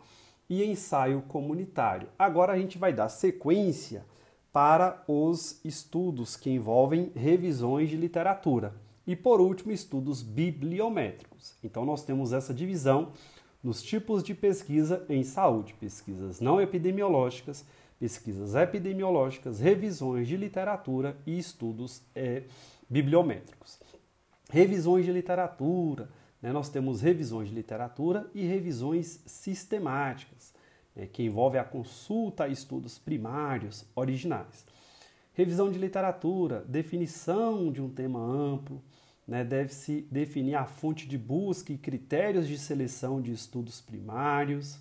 [0.48, 2.08] e ensaio comunitário.
[2.18, 4.06] Agora a gente vai dar sequência
[4.54, 8.74] para os estudos que envolvem revisões de literatura.
[9.08, 11.56] E por último, estudos bibliométricos.
[11.64, 13.12] Então nós temos essa divisão
[13.64, 17.66] nos tipos de pesquisa em saúde: pesquisas não epidemiológicas,
[17.99, 22.43] pesquisas epidemiológicas, revisões de literatura e estudos é,
[22.89, 23.80] bibliométricos.
[24.49, 26.10] Revisões de literatura,
[26.41, 30.53] né, nós temos revisões de literatura e revisões sistemáticas,
[30.95, 34.66] né, que envolve a consulta a estudos primários originais.
[35.34, 38.82] Revisão de literatura, definição de um tema amplo,
[39.28, 44.80] né, deve-se definir a fonte de busca e critérios de seleção de estudos primários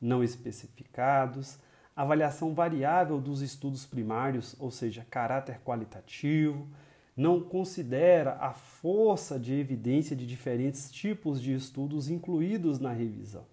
[0.00, 1.58] não especificados,
[1.94, 6.68] avaliação variável dos estudos primários, ou seja, caráter qualitativo,
[7.16, 13.46] não considera a força de evidência de diferentes tipos de estudos incluídos na revisão.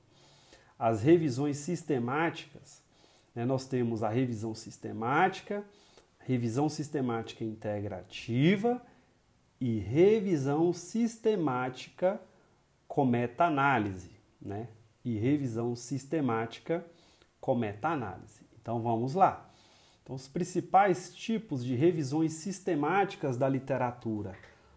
[0.78, 2.84] As revisões sistemáticas,
[3.34, 5.64] né, nós temos a revisão sistemática,
[6.20, 8.82] revisão sistemática integrativa
[9.64, 12.20] e revisão sistemática
[12.86, 14.11] com meta-análise,
[14.41, 14.68] né?
[15.05, 16.86] E revisão sistemática
[17.39, 18.41] com meta-análise.
[18.61, 19.49] Então vamos lá.
[20.03, 24.36] Então, os principais tipos de revisões sistemáticas da literatura.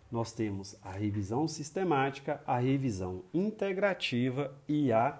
[0.09, 5.19] Nós temos a revisão sistemática, a revisão integrativa e a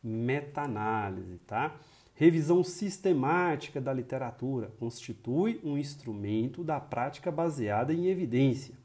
[0.00, 1.74] meta-análise, tá?
[2.14, 8.78] Revisão sistemática da literatura constitui um instrumento da prática baseada em evidência,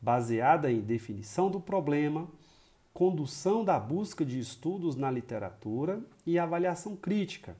[0.00, 2.28] baseada em definição do problema,
[2.92, 7.56] condução da busca de estudos na literatura e avaliação crítica,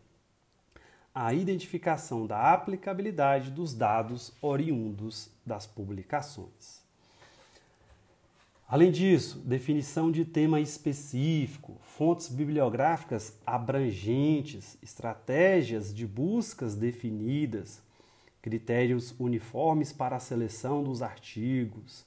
[1.14, 6.82] a identificação da aplicabilidade dos dados oriundos das publicações.
[8.68, 17.80] Além disso, definição de tema específico, fontes bibliográficas abrangentes, estratégias de buscas definidas,
[18.48, 22.06] critérios uniformes para a seleção dos artigos,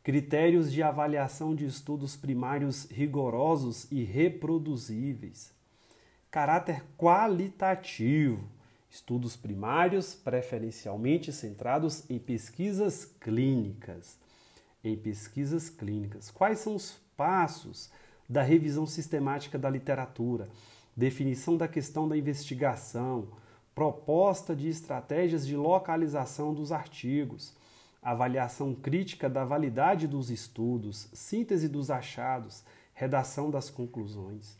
[0.00, 5.52] critérios de avaliação de estudos primários rigorosos e reproduzíveis,
[6.30, 8.44] caráter qualitativo,
[8.88, 14.16] estudos primários preferencialmente centrados em pesquisas clínicas.
[14.84, 17.90] Em pesquisas clínicas, quais são os passos
[18.28, 20.48] da revisão sistemática da literatura?
[20.96, 23.41] Definição da questão da investigação,
[23.74, 27.54] proposta de estratégias de localização dos artigos,
[28.02, 34.56] avaliação crítica da validade dos estudos, síntese dos achados, redação das conclusões.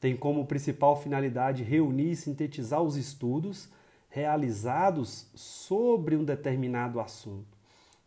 [0.00, 3.68] Tem como principal finalidade reunir e sintetizar os estudos
[4.08, 7.58] realizados sobre um determinado assunto,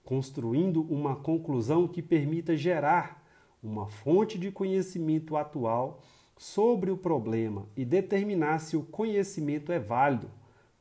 [0.05, 3.23] construindo uma conclusão que permita gerar
[3.61, 6.01] uma fonte de conhecimento atual
[6.37, 10.29] sobre o problema e determinar se o conhecimento é válido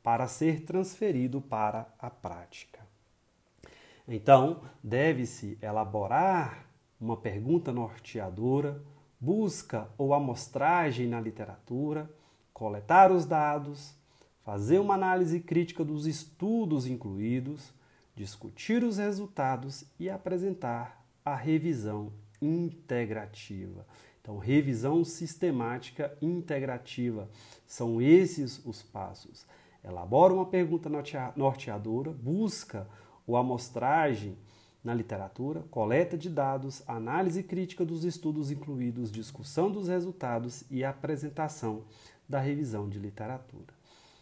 [0.07, 2.79] para ser transferido para a prática.
[4.07, 6.65] Então, deve-se elaborar
[6.97, 8.81] uma pergunta norteadora,
[9.19, 12.09] busca ou amostragem na literatura,
[12.53, 13.93] coletar os dados,
[14.45, 17.73] fazer uma análise crítica dos estudos incluídos,
[18.15, 23.85] discutir os resultados e apresentar a revisão integrativa.
[24.21, 27.29] Então, revisão sistemática integrativa
[27.65, 29.45] são esses os passos.
[29.87, 30.89] Elabora uma pergunta
[31.35, 32.87] norteadora, busca
[33.25, 34.37] ou amostragem
[34.83, 41.83] na literatura, coleta de dados, análise crítica dos estudos incluídos, discussão dos resultados e apresentação
[42.27, 43.73] da revisão de literatura.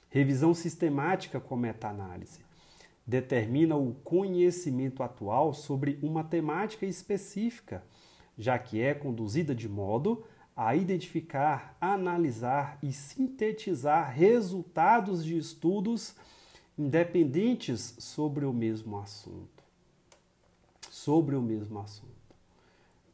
[0.09, 2.39] Revisão sistemática com meta-análise
[3.05, 7.84] determina o conhecimento atual sobre uma temática específica,
[8.38, 10.24] já que é conduzida de modo
[10.56, 16.16] a identificar, analisar e sintetizar resultados de estudos
[16.78, 19.64] independentes sobre o mesmo assunto.
[20.89, 22.16] Sobre o mesmo assunto.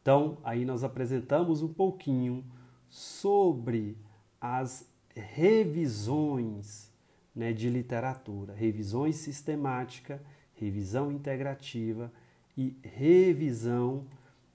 [0.01, 2.43] Então, aí nós apresentamos um pouquinho
[2.89, 3.97] sobre
[4.39, 4.85] as
[5.15, 6.91] revisões
[7.35, 10.21] né, de literatura, revisões sistemática,
[10.55, 12.11] revisão integrativa
[12.57, 14.05] e revisão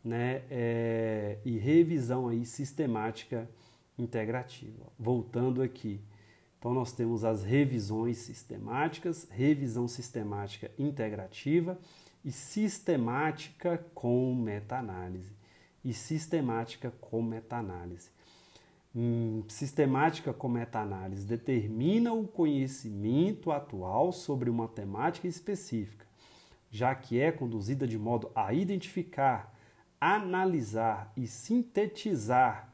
[0.07, 3.51] né, é, e revisão aí sistemática
[3.99, 4.87] integrativa.
[4.97, 6.01] Voltando aqui,
[6.59, 11.77] então nós temos as revisões sistemáticas, revisão sistemática integrativa
[12.25, 15.35] e sistemática com meta-análise.
[15.85, 18.11] e sistemática com meta-análise.
[18.93, 26.05] Hum, sistemática com meta-análise determina o conhecimento atual sobre uma temática específica,
[26.73, 29.56] já que é conduzida de modo a identificar,
[30.01, 32.73] analisar e sintetizar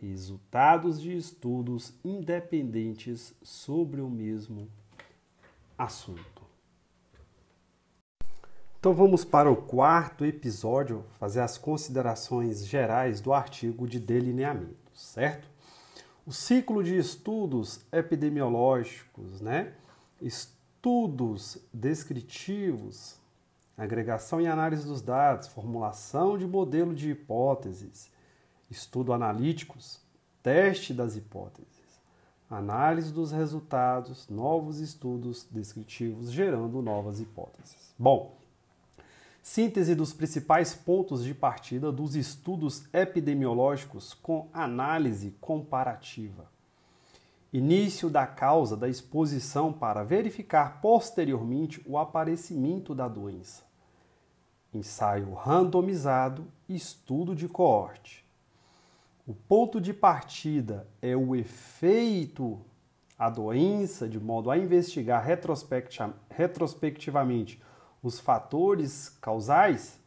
[0.00, 4.68] resultados de estudos independentes sobre o mesmo
[5.78, 6.42] assunto.
[8.82, 15.48] Então vamos para o quarto episódio, fazer as considerações gerais do artigo de delineamento, certo?
[16.26, 19.72] O ciclo de estudos epidemiológicos, né?
[20.20, 23.21] Estudos descritivos,
[23.76, 28.10] agregação e análise dos dados, formulação de modelo de hipóteses,
[28.70, 30.00] estudo analíticos,
[30.42, 31.72] teste das hipóteses,
[32.50, 37.94] análise dos resultados, novos estudos descritivos gerando novas hipóteses.
[37.98, 38.36] Bom,
[39.42, 46.51] síntese dos principais pontos de partida dos estudos epidemiológicos com análise comparativa.
[47.52, 53.62] Início da causa da exposição para verificar posteriormente o aparecimento da doença.
[54.72, 58.24] Ensaio randomizado, estudo de coorte.
[59.26, 62.58] O ponto de partida é o efeito
[63.22, 65.24] a doença, de modo a investigar
[66.28, 67.62] retrospectivamente
[68.02, 70.00] os fatores causais,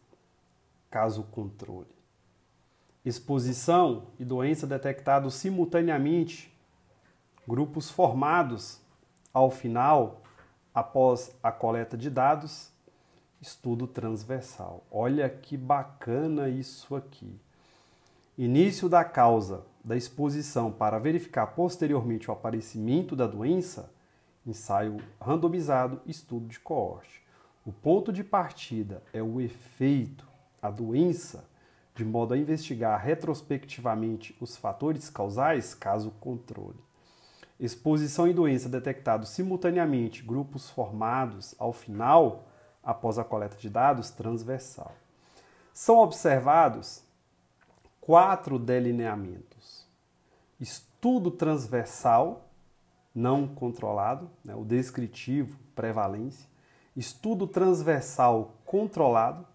[0.89, 1.96] caso controle.
[3.06, 6.54] Exposição e doença detectados simultaneamente,
[7.48, 8.80] grupos formados
[9.34, 10.22] ao final,
[10.74, 12.72] após a coleta de dados,
[13.41, 14.84] estudo transversal.
[14.89, 17.39] Olha que bacana isso aqui.
[18.38, 23.93] Início da causa da exposição para verificar posteriormente o aparecimento da doença,
[24.46, 27.24] ensaio randomizado, estudo de coorte.
[27.66, 30.28] O ponto de partida é o efeito,
[30.62, 31.48] a doença,
[31.96, 36.84] de modo a investigar retrospectivamente os fatores causais, caso controle.
[37.60, 42.47] Exposição e doença detectados simultaneamente, grupos formados ao final,
[42.84, 44.93] após a coleta de dados, transversal.
[45.74, 47.03] São observados
[48.01, 49.88] quatro delineamentos:
[50.60, 52.49] estudo transversal,
[53.14, 56.47] não controlado, né, o descritivo, prevalência.
[56.95, 59.45] Estudo transversal controlado,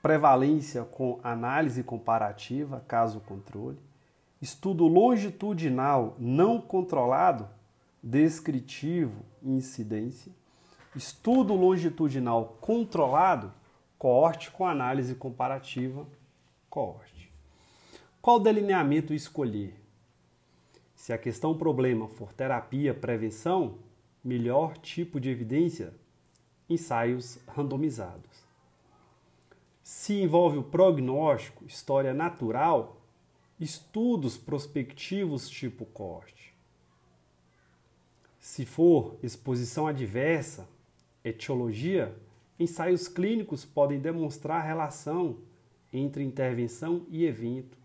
[0.00, 3.78] prevalência com análise comparativa, caso controle,
[4.40, 7.48] estudo longitudinal não controlado,
[8.02, 10.32] descritivo, incidência,
[10.96, 13.52] estudo longitudinal controlado,
[13.98, 16.06] coorte com análise comparativa,
[16.68, 17.30] coorte.
[18.22, 19.74] Qual delineamento escolher?
[20.94, 23.78] Se a questão problema for terapia, prevenção,
[24.22, 25.94] melhor tipo de evidência
[26.68, 28.44] ensaios randomizados.
[29.82, 32.99] Se envolve o prognóstico, história natural,
[33.60, 36.54] estudos prospectivos tipo corte.
[38.38, 40.66] Se for exposição adversa,
[41.22, 42.16] etiologia,
[42.58, 45.38] ensaios clínicos podem demonstrar relação
[45.92, 47.76] entre intervenção e evento,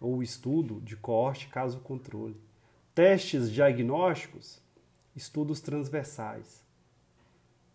[0.00, 2.36] ou estudo de corte caso controle.
[2.94, 4.60] Testes diagnósticos,
[5.14, 6.66] estudos transversais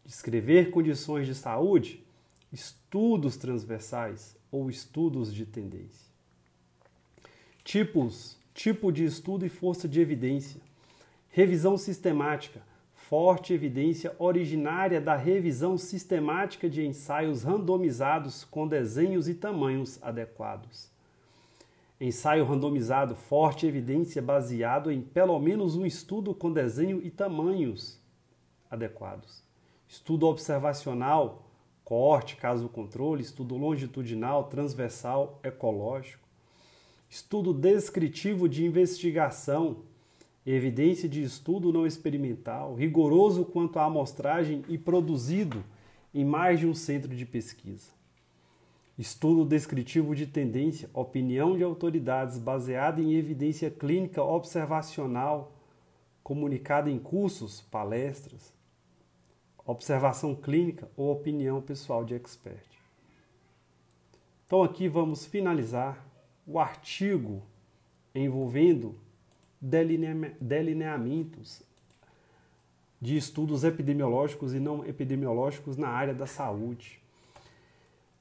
[0.06, 2.04] descrever condições de saúde,
[2.52, 6.13] estudos transversais ou estudos de tendência.
[7.64, 10.60] Tipos, tipo de estudo e força de evidência.
[11.30, 12.62] Revisão sistemática,
[12.94, 20.92] forte evidência originária da revisão sistemática de ensaios randomizados com desenhos e tamanhos adequados.
[22.00, 28.00] Ensaio randomizado, forte evidência baseado em pelo menos um estudo com desenho e tamanhos
[28.70, 29.44] adequados
[29.94, 31.44] estudo observacional,
[31.86, 36.23] corte, caso controle, estudo longitudinal, transversal, ecológico,
[37.14, 39.84] estudo descritivo de investigação,
[40.44, 45.64] evidência de estudo não experimental, rigoroso quanto à amostragem e produzido
[46.12, 47.92] em mais de um centro de pesquisa.
[48.98, 55.52] Estudo descritivo de tendência, opinião de autoridades baseada em evidência clínica observacional,
[56.24, 58.52] comunicada em cursos, palestras,
[59.64, 62.66] observação clínica ou opinião pessoal de expert.
[64.48, 66.12] Então aqui vamos finalizar
[66.46, 67.42] o artigo
[68.14, 68.96] envolvendo
[69.60, 71.64] delineamentos
[73.02, 77.02] de estudos epidemiológicos e não epidemiológicos na área da saúde.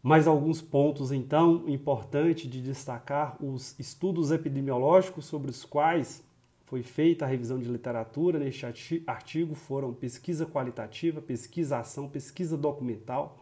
[0.03, 6.25] Mais alguns pontos, então, importante de destacar os estudos epidemiológicos sobre os quais
[6.65, 8.67] foi feita a revisão de literatura neste
[9.07, 13.42] artigo, foram pesquisa qualitativa, pesquisa ação, pesquisa documental,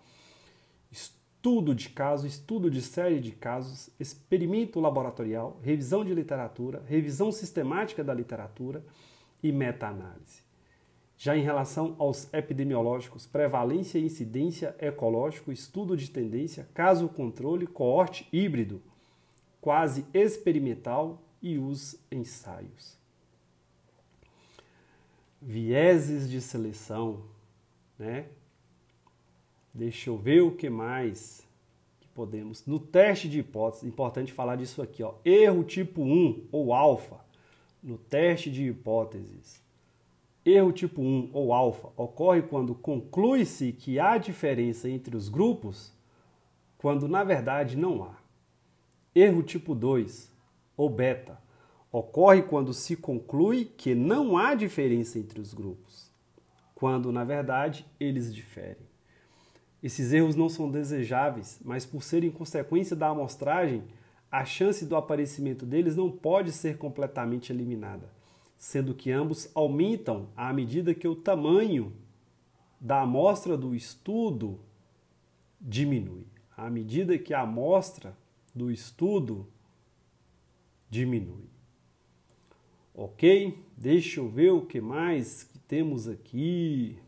[1.40, 8.04] estudo de caso, estudo de série de casos, experimento laboratorial, revisão de literatura, revisão sistemática
[8.04, 8.84] da literatura
[9.42, 10.42] e meta-análise.
[11.16, 18.28] Já em relação aos epidemiológicos, prevalência e incidência ecológico, estudo de tendência, caso controle, coorte
[18.30, 18.82] híbrido,
[19.62, 22.98] quase experimental e os ensaios.
[25.40, 27.24] Vieses de seleção,
[27.98, 28.26] né?
[29.72, 31.46] Deixa eu ver o que mais
[32.00, 32.66] que podemos.
[32.66, 35.14] No teste de hipótese, importante falar disso aqui, ó.
[35.24, 37.20] Erro tipo 1 ou alfa
[37.82, 39.62] no teste de hipóteses.
[40.44, 45.92] Erro tipo 1 ou alfa ocorre quando conclui-se que há diferença entre os grupos,
[46.78, 48.16] quando na verdade não há.
[49.14, 50.30] Erro tipo 2
[50.76, 51.38] ou beta
[51.92, 56.10] ocorre quando se conclui que não há diferença entre os grupos,
[56.74, 58.89] quando na verdade eles diferem.
[59.82, 63.82] Esses erros não são desejáveis, mas por serem consequência da amostragem,
[64.30, 68.08] a chance do aparecimento deles não pode ser completamente eliminada,
[68.56, 71.92] sendo que ambos aumentam à medida que o tamanho
[72.80, 74.60] da amostra do estudo
[75.60, 76.26] diminui.
[76.56, 78.16] À medida que a amostra
[78.54, 79.46] do estudo
[80.88, 81.48] diminui.
[82.94, 83.56] Ok?
[83.76, 86.98] Deixa eu ver o que mais que temos aqui.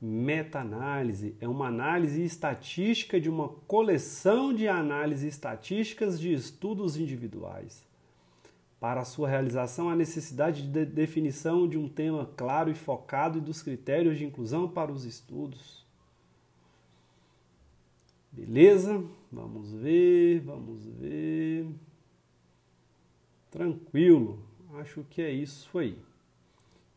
[0.00, 7.86] Meta-análise é uma análise estatística de uma coleção de análises estatísticas de estudos individuais.
[8.78, 13.62] Para sua realização, há necessidade de definição de um tema claro e focado e dos
[13.62, 15.82] critérios de inclusão para os estudos.
[18.30, 19.02] Beleza?
[19.32, 21.66] Vamos ver, vamos ver.
[23.50, 24.38] Tranquilo,
[24.74, 25.98] acho que é isso aí.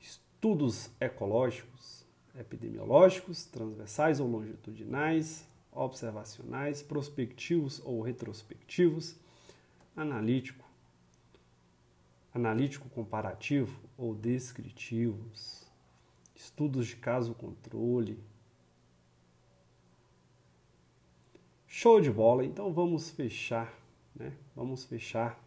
[0.02, 1.99] Estudos ecológicos
[2.40, 9.16] epidemiológicos, transversais ou longitudinais, observacionais, prospectivos ou retrospectivos,
[9.96, 10.66] analítico,
[12.34, 15.64] analítico comparativo ou descritivos,
[16.36, 18.18] estudos de caso controle.
[21.68, 23.72] Show de bola, então vamos fechar,
[24.16, 24.34] né?
[24.56, 25.40] Vamos fechar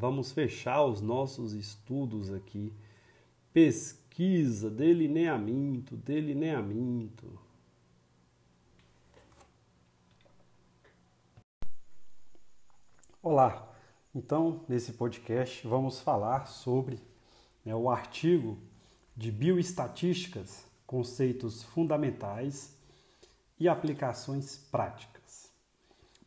[0.00, 2.72] Vamos fechar os nossos estudos aqui.
[3.52, 7.38] Pesquisa, delineamento, delineamento.
[13.22, 13.70] Olá,
[14.14, 16.98] então nesse podcast vamos falar sobre
[17.62, 18.56] né, o artigo
[19.14, 22.74] de bioestatísticas, conceitos fundamentais
[23.58, 25.52] e aplicações práticas.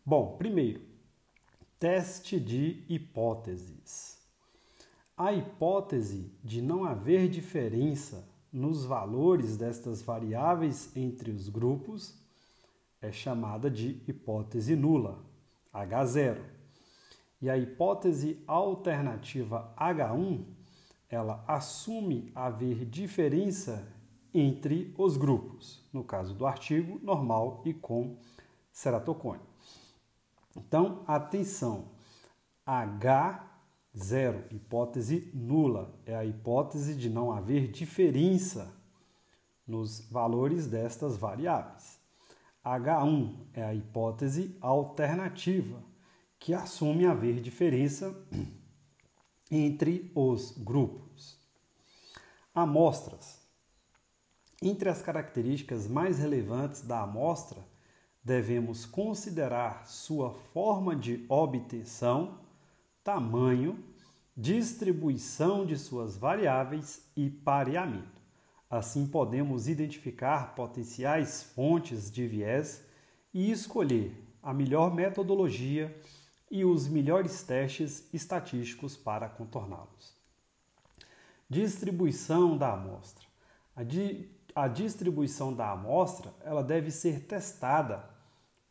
[0.05, 0.92] Bom, primeiro,
[1.83, 4.17] Teste de hipóteses.
[5.17, 12.17] A hipótese de não haver diferença nos valores destas variáveis entre os grupos
[13.01, 15.25] é chamada de hipótese nula,
[15.73, 16.37] H0.
[17.41, 20.45] E a hipótese alternativa H1,
[21.09, 23.85] ela assume haver diferença
[24.33, 28.15] entre os grupos, no caso do artigo normal e com
[28.71, 29.52] ceratocone.
[30.55, 31.91] Então, atenção.
[32.65, 38.73] H0, hipótese nula, é a hipótese de não haver diferença
[39.67, 41.99] nos valores destas variáveis.
[42.63, 45.83] H1 é a hipótese alternativa,
[46.39, 48.15] que assume haver diferença
[49.51, 51.37] entre os grupos.
[52.53, 53.41] Amostras.
[54.61, 57.62] Entre as características mais relevantes da amostra
[58.23, 62.39] devemos considerar sua forma de obtenção,
[63.03, 63.83] tamanho,
[64.35, 68.21] distribuição de suas variáveis e pareamento.
[68.69, 72.83] Assim, podemos identificar potenciais fontes de viés
[73.33, 75.95] e escolher a melhor metodologia
[76.49, 80.15] e os melhores testes estatísticos para contorná-los.
[81.49, 83.25] Distribuição da amostra.
[83.75, 88.12] A, di a distribuição da amostra ela deve ser testada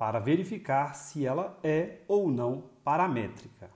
[0.03, 3.71] para verificar se ela é ou não paramétrica.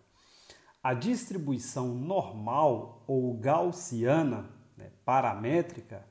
[0.83, 6.05] A distribuição normal ou gaussiana, né, paramétrica,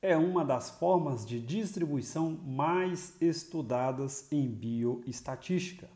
[0.00, 5.90] é uma das formas de distribuição mais estudadas em bioestatística.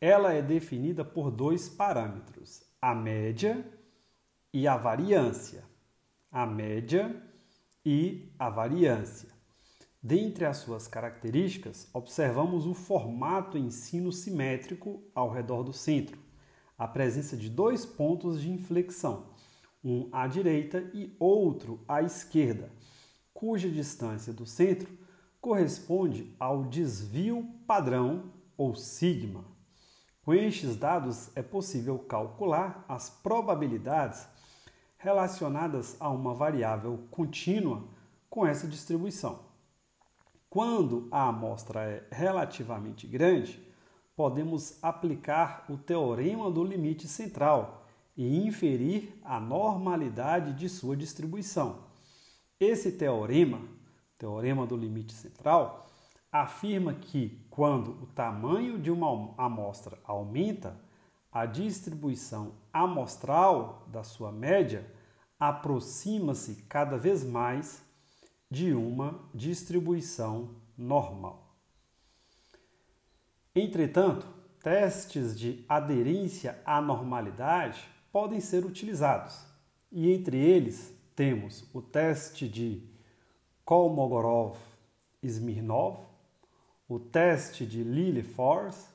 [0.00, 3.64] Ela é definida por dois parâmetros: a média
[4.52, 5.62] e a variância.
[6.32, 7.14] A média
[7.84, 9.35] e a variância
[10.06, 16.16] Dentre as suas características, observamos o formato ensino simétrico ao redor do centro,
[16.78, 19.30] a presença de dois pontos de inflexão,
[19.82, 22.70] um à direita e outro à esquerda,
[23.34, 24.96] cuja distância do centro
[25.40, 29.44] corresponde ao desvio padrão ou sigma.
[30.22, 34.24] Com estes dados é possível calcular as probabilidades
[34.98, 37.82] relacionadas a uma variável contínua
[38.30, 39.45] com essa distribuição.
[40.56, 43.62] Quando a amostra é relativamente grande,
[44.16, 47.86] podemos aplicar o teorema do limite central
[48.16, 51.80] e inferir a normalidade de sua distribuição.
[52.58, 53.60] Esse teorema,
[54.16, 55.90] teorema do limite central,
[56.32, 60.74] afirma que quando o tamanho de uma amostra aumenta,
[61.30, 64.90] a distribuição amostral da sua média
[65.38, 67.85] aproxima-se cada vez mais
[68.50, 71.56] de uma distribuição normal.
[73.54, 74.26] Entretanto,
[74.62, 79.44] testes de aderência à normalidade podem ser utilizados,
[79.90, 82.82] e entre eles temos o teste de
[83.64, 86.00] Kolmogorov-Smirnov,
[86.88, 88.86] o teste de Lilliefors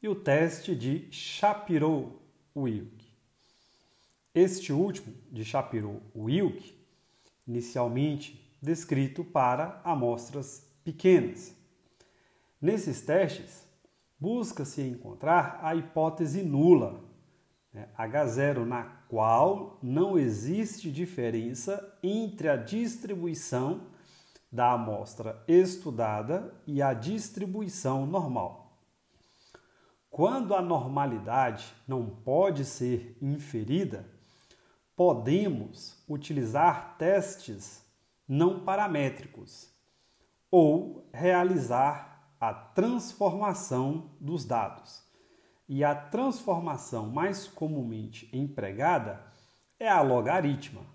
[0.00, 3.04] e o teste de Shapiro-Wilk.
[4.34, 6.74] Este último, de Shapiro-Wilk,
[7.46, 11.54] inicialmente descrito para amostras pequenas.
[12.60, 13.66] Nesses testes,
[14.18, 17.04] busca-se encontrar a hipótese nula,
[17.72, 23.88] né, H0, na qual não existe diferença entre a distribuição
[24.50, 28.80] da amostra estudada e a distribuição normal.
[30.10, 34.06] Quando a normalidade não pode ser inferida,
[34.96, 37.85] podemos utilizar testes
[38.28, 39.74] não paramétricos
[40.50, 45.04] ou realizar a transformação dos dados.
[45.68, 49.24] E a transformação mais comumente empregada
[49.78, 50.86] é a logaritma,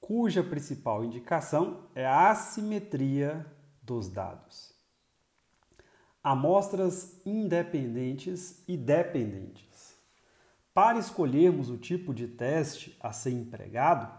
[0.00, 3.46] cuja principal indicação é a assimetria
[3.82, 4.74] dos dados.
[6.22, 9.94] Amostras independentes e dependentes.
[10.72, 14.12] Para escolhermos o tipo de teste a ser empregado,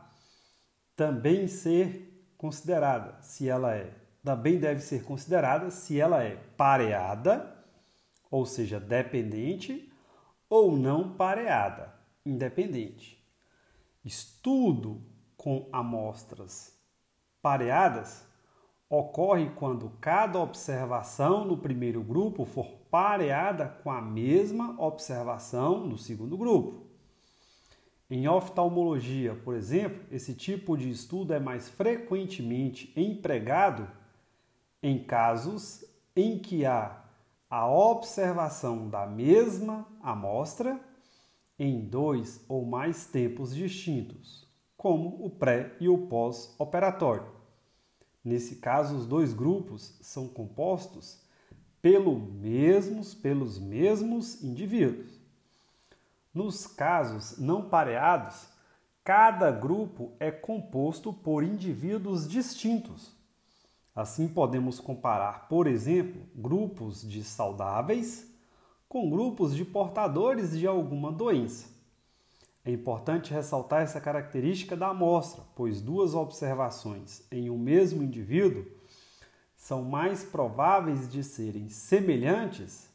[0.96, 2.15] também ser
[2.46, 3.92] considerada se ela é,
[4.24, 7.56] também deve ser considerada se ela é pareada,
[8.30, 9.92] ou seja, dependente,
[10.48, 11.92] ou não pareada,
[12.24, 13.20] independente.
[14.04, 15.02] Estudo
[15.36, 16.80] com amostras
[17.42, 18.24] pareadas
[18.88, 26.38] ocorre quando cada observação no primeiro grupo for pareada com a mesma observação no segundo
[26.38, 26.85] grupo.
[28.16, 33.92] Em oftalmologia, por exemplo, esse tipo de estudo é mais frequentemente empregado
[34.82, 35.84] em casos
[36.16, 37.04] em que há
[37.50, 40.80] a observação da mesma amostra
[41.60, 44.48] em dois ou mais tempos distintos,
[44.78, 47.28] como o pré e o pós-operatório.
[48.24, 51.22] Nesse caso, os dois grupos são compostos
[51.82, 55.25] pelo mesmos, pelos mesmos indivíduos.
[56.36, 58.46] Nos casos não pareados,
[59.06, 63.16] cada grupo é composto por indivíduos distintos.
[63.96, 68.30] Assim, podemos comparar, por exemplo, grupos de saudáveis
[68.90, 71.70] com grupos de portadores de alguma doença.
[72.66, 78.66] É importante ressaltar essa característica da amostra, pois duas observações em um mesmo indivíduo
[79.56, 82.94] são mais prováveis de serem semelhantes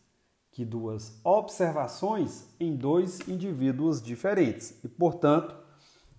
[0.53, 5.55] que duas observações em dois indivíduos diferentes e, portanto,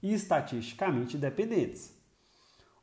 [0.02, 1.94] estatisticamente dependentes.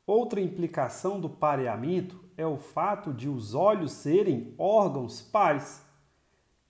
[0.07, 5.83] Outra implicação do pareamento é o fato de os olhos serem órgãos pares.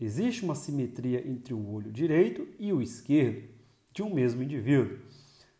[0.01, 3.49] Existe uma simetria entre o olho direito e o esquerdo
[3.93, 4.99] de um mesmo indivíduo.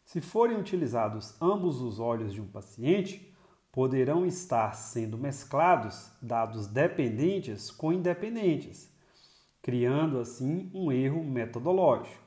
[0.05, 3.35] Se forem utilizados ambos os olhos de um paciente,
[3.71, 8.88] poderão estar sendo mesclados dados dependentes com independentes
[9.63, 12.23] criando assim um erro metodológico.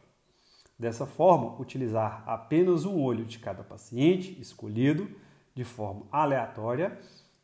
[0.78, 5.10] Dessa forma, utilizar apenas um olho de cada paciente escolhido
[5.54, 7.00] de forma aleatória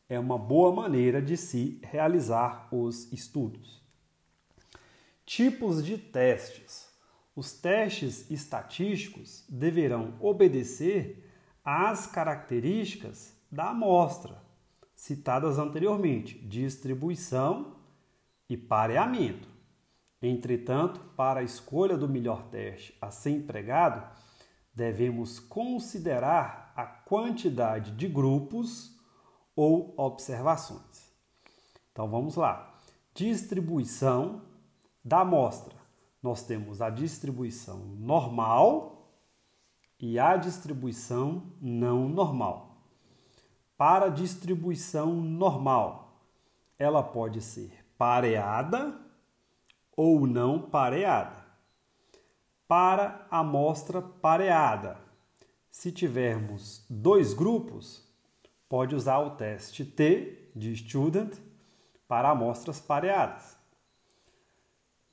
[0.10, 3.84] é uma boa maneira de se realizar os estudos.
[5.26, 6.88] Tipos de testes.
[7.36, 11.30] Os testes estatísticos deverão obedecer
[11.64, 14.48] às características da amostra
[14.98, 17.78] citadas anteriormente: distribuição
[18.50, 19.48] e pareamento.
[20.28, 24.06] Entretanto, para a escolha do melhor teste a ser empregado,
[24.74, 28.94] devemos considerar a quantidade de grupos
[29.56, 31.14] ou observações.
[31.92, 32.78] Então vamos lá.
[33.14, 34.42] Distribuição
[35.04, 35.76] da amostra.
[36.22, 39.10] Nós temos a distribuição normal
[39.98, 42.84] e a distribuição não normal.
[43.78, 46.22] Para a distribuição normal,
[46.78, 49.07] ela pode ser pareada
[49.98, 51.44] ou não pareada.
[52.68, 55.00] Para a amostra pareada,
[55.72, 58.08] se tivermos dois grupos,
[58.70, 61.34] pode usar o teste T de student
[62.08, 63.58] para amostras pareadas.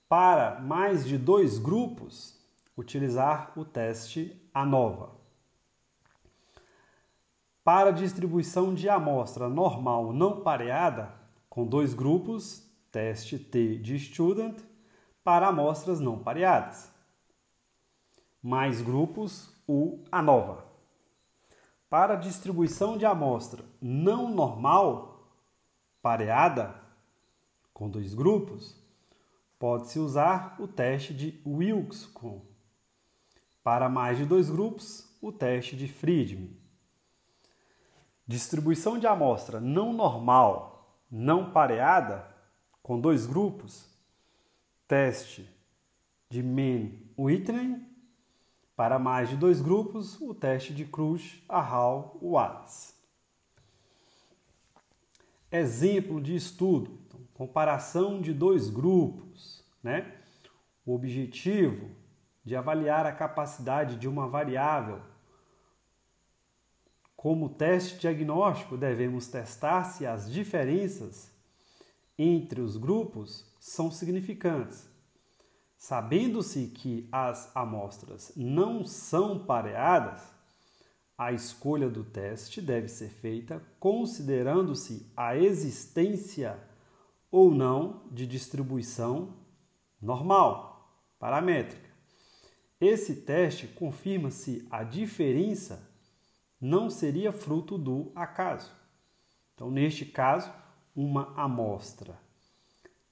[0.07, 2.39] Para mais de dois grupos,
[2.77, 5.11] utilizar o teste ANOVA.
[7.63, 11.15] Para distribuição de amostra normal não pareada,
[11.49, 14.74] com dois grupos, teste T de student
[15.25, 16.93] para amostras não pareadas.
[18.43, 20.67] Mais grupos, o ANOVA.
[21.89, 25.31] Para distribuição de amostra não normal
[26.03, 26.75] pareada,
[27.73, 28.77] com dois grupos,
[29.59, 32.43] pode-se usar o teste de Wilkes-Coon.
[33.63, 36.55] Para mais de dois grupos, o teste de Friedman.
[38.27, 42.29] Distribuição de amostra não normal, não pareada,
[42.83, 43.94] com dois grupos,
[44.87, 45.49] teste
[46.29, 47.83] de Mann-Whitney.
[48.77, 52.93] Para mais de dois grupos, o teste de Cruz, Arral, Wallace.
[55.51, 57.05] Exemplo de estudo
[57.35, 60.17] comparação de dois grupos, né?
[60.87, 61.91] O objetivo
[62.45, 65.03] de avaliar a capacidade de uma variável.
[67.17, 71.33] Como teste diagnóstico, devemos testar se as diferenças
[72.17, 74.87] entre os grupos são significantes.
[75.75, 80.21] Sabendo-se que as amostras não são pareadas,
[81.17, 86.63] a escolha do teste deve ser feita considerando-se a existência
[87.31, 89.35] ou não de distribuição
[90.01, 91.89] normal, paramétrica.
[92.79, 95.91] Esse teste confirma se a diferença
[96.61, 98.71] não seria fruto do acaso.
[99.55, 100.53] Então, neste caso,
[100.95, 102.23] uma amostra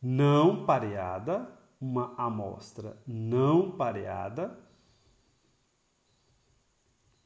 [0.03, 1.48] não pareada,
[1.80, 4.59] uma amostra não pareada,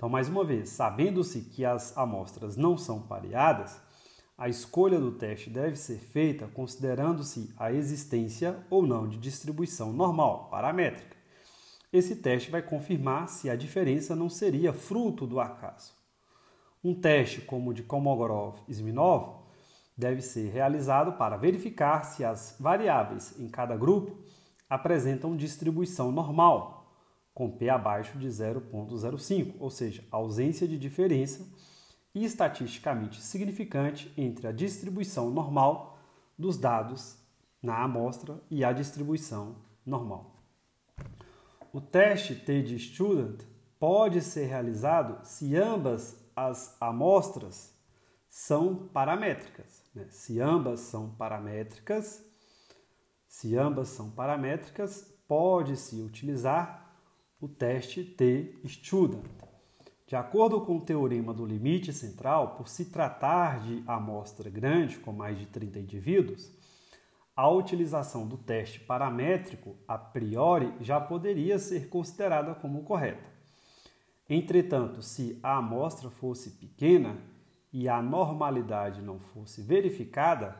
[0.00, 3.78] Então, mais uma vez, sabendo-se que as amostras não são pareadas,
[4.38, 10.48] a escolha do teste deve ser feita considerando-se a existência ou não de distribuição normal,
[10.50, 11.14] paramétrica.
[11.92, 15.92] Esse teste vai confirmar se a diferença não seria fruto do acaso.
[16.82, 19.42] Um teste como o de Kolmogorov-Smirnov
[19.94, 24.16] deve ser realizado para verificar se as variáveis em cada grupo
[24.66, 26.79] apresentam distribuição normal,
[27.34, 31.46] com P abaixo de 0,05, ou seja, ausência de diferença
[32.14, 35.98] estatisticamente significante entre a distribuição normal
[36.36, 37.16] dos dados
[37.62, 40.36] na amostra e a distribuição normal.
[41.72, 43.42] O teste T de Student
[43.78, 47.74] pode ser realizado se ambas as amostras
[48.28, 49.82] são paramétricas.
[49.94, 50.06] Né?
[50.10, 52.24] Se ambas são paramétricas,
[53.26, 56.79] se ambas são paramétricas, pode-se utilizar
[57.40, 59.24] o teste T-Student.
[60.06, 65.12] De acordo com o teorema do limite central, por se tratar de amostra grande, com
[65.12, 66.52] mais de 30 indivíduos,
[67.34, 73.30] a utilização do teste paramétrico a priori já poderia ser considerada como correta.
[74.28, 77.16] Entretanto, se a amostra fosse pequena
[77.72, 80.56] e a normalidade não fosse verificada,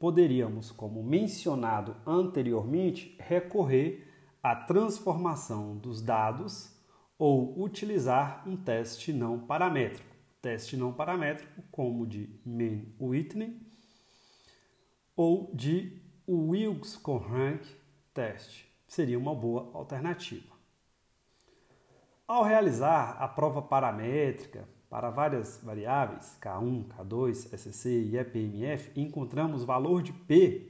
[0.00, 4.07] poderíamos, como mencionado anteriormente, recorrer
[4.42, 6.74] à transformação dos dados
[7.18, 10.08] ou utilizar um teste não paramétrico.
[10.40, 13.60] Teste não paramétrico, como de Mann-Whitney,
[15.16, 17.66] ou de Wilks-Corank
[18.14, 20.56] teste seria uma boa alternativa.
[22.26, 30.02] Ao realizar a prova paramétrica para várias variáveis, K1, K2, SCC e EPMF, encontramos valor
[30.02, 30.67] de P,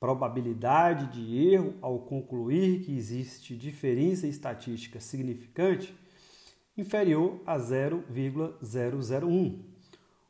[0.00, 5.94] probabilidade de erro ao concluir que existe diferença estatística significante
[6.76, 9.64] inferior a 0,001,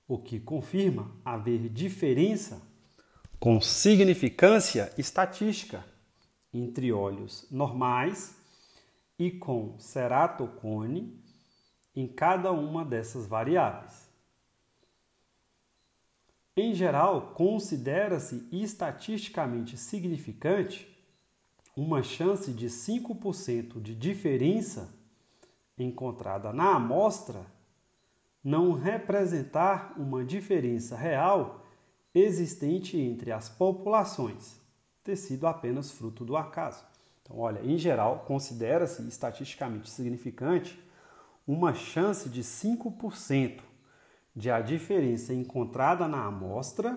[0.07, 2.63] o que confirma haver diferença
[3.39, 5.85] com significância estatística
[6.53, 8.35] entre óleos normais
[9.19, 11.23] e com ceratocone
[11.95, 14.08] em cada uma dessas variáveis.
[16.61, 20.89] Em geral, considera-se estatisticamente significante
[21.77, 24.93] uma chance de 5% de diferença
[25.79, 27.47] encontrada na amostra
[28.43, 31.65] não representar uma diferença real
[32.13, 34.61] existente entre as populações,
[35.05, 36.85] ter sido apenas fruto do acaso.
[37.23, 40.77] Então, olha, em geral, considera-se estatisticamente significante
[41.47, 43.68] uma chance de 5%
[44.39, 46.97] de a diferença encontrada na amostra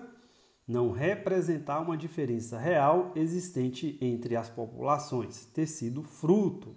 [0.66, 6.76] não representar uma diferença real existente entre as populações, ter sido fruto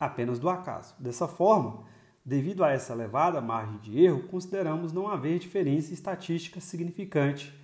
[0.00, 0.94] apenas do acaso.
[0.98, 1.84] Dessa forma,
[2.24, 7.54] devido a essa elevada margem de erro, consideramos não haver diferença estatística significante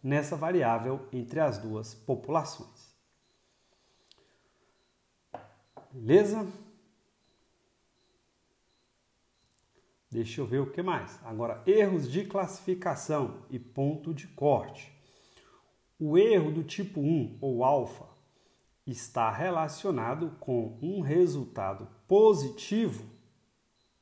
[0.00, 2.94] nessa variável entre as duas populações.
[5.90, 6.46] Beleza?
[10.14, 11.18] Deixa eu ver o que mais.
[11.24, 14.96] Agora, erros de classificação e ponto de corte.
[15.98, 18.06] O erro do tipo 1 ou alfa
[18.86, 23.04] está relacionado com um resultado positivo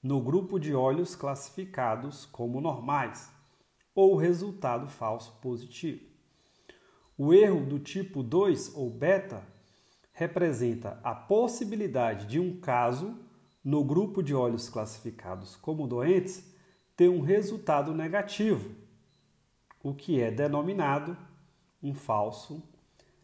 [0.03, 3.33] no grupo de óleos classificados como normais
[3.95, 6.05] ou resultado falso positivo.
[7.17, 9.43] O erro do tipo 2 ou beta
[10.13, 13.19] representa a possibilidade de um caso
[13.65, 16.45] no grupo de óleos classificados como doentes
[16.97, 18.71] ter um resultado negativo,
[19.83, 21.17] o que é denominado
[21.83, 22.63] um falso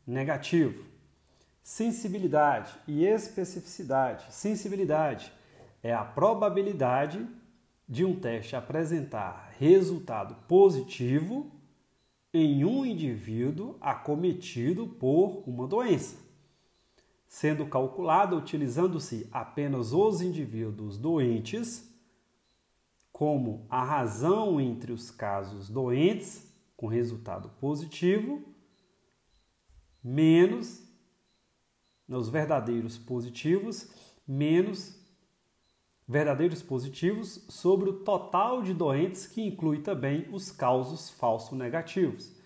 [0.07, 0.85] negativo.
[1.63, 4.33] Sensibilidade e especificidade.
[4.33, 5.33] Sensibilidade
[5.83, 7.27] é a probabilidade
[7.89, 11.51] de um teste apresentar resultado positivo
[12.33, 16.28] em um indivíduo acometido por uma doença
[17.29, 21.87] sendo calculada utilizando-se apenas os indivíduos doentes
[23.13, 28.43] como a razão entre os casos doentes com resultado positivo
[30.03, 30.83] menos
[32.09, 33.91] nos verdadeiros positivos
[34.27, 34.99] menos
[36.09, 42.38] verdadeiros positivos sobre o total de doentes que inclui também os causos falso negativos.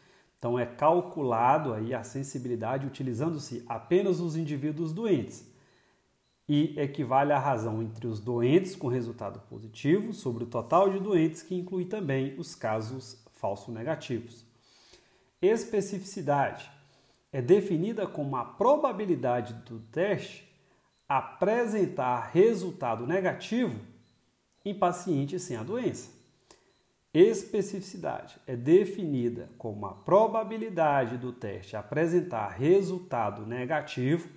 [0.43, 5.49] Então é calculado aí a sensibilidade utilizando-se apenas os indivíduos doentes
[6.49, 11.45] e equivale à razão entre os doentes com resultado positivo sobre o total de doentes
[11.45, 14.45] que inclui também os casos falso negativos.
[15.40, 16.68] Especificidade
[17.32, 20.53] é definida como a probabilidade do teste
[21.09, 23.78] apresentar resultado negativo
[24.64, 26.21] em pacientes sem a doença.
[27.14, 34.30] Especificidade é definida como a probabilidade do teste apresentar resultado negativo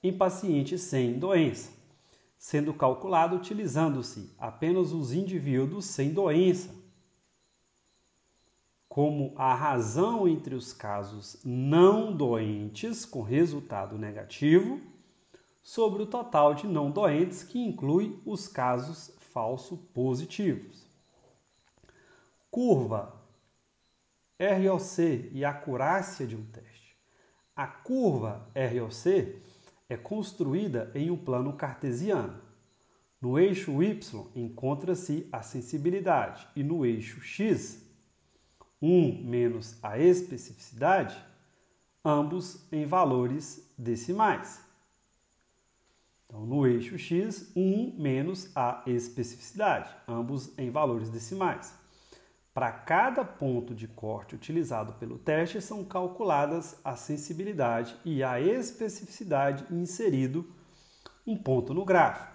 [0.00, 1.72] em pacientes sem doença,
[2.38, 6.72] sendo calculado utilizando-se apenas os indivíduos sem doença.
[8.88, 14.80] Como a razão entre os casos não doentes com resultado negativo
[15.60, 20.83] sobre o total de não doentes, que inclui os casos falso positivos
[22.54, 23.12] curva
[24.38, 26.96] ROC e acurácia de um teste.
[27.56, 29.42] A curva ROC
[29.88, 32.40] é construída em um plano cartesiano.
[33.20, 37.84] No eixo Y encontra-se a sensibilidade e no eixo X,
[38.80, 41.20] 1 menos a especificidade,
[42.04, 44.60] ambos em valores decimais.
[46.28, 51.82] Então, no eixo X, 1 menos a especificidade, ambos em valores decimais.
[52.54, 59.66] Para cada ponto de corte utilizado pelo teste, são calculadas a sensibilidade e a especificidade
[59.74, 60.48] inserido
[61.26, 62.32] um ponto no gráfico.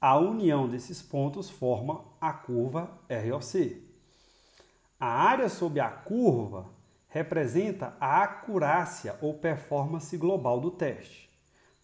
[0.00, 3.76] A união desses pontos forma a curva ROC.
[4.98, 6.70] A área sob a curva
[7.08, 11.28] representa a acurácia ou performance global do teste,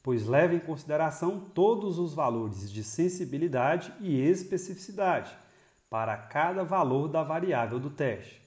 [0.02, 5.36] pois leva em consideração todos os valores de sensibilidade e especificidade
[5.90, 8.42] para cada valor da variável do teste.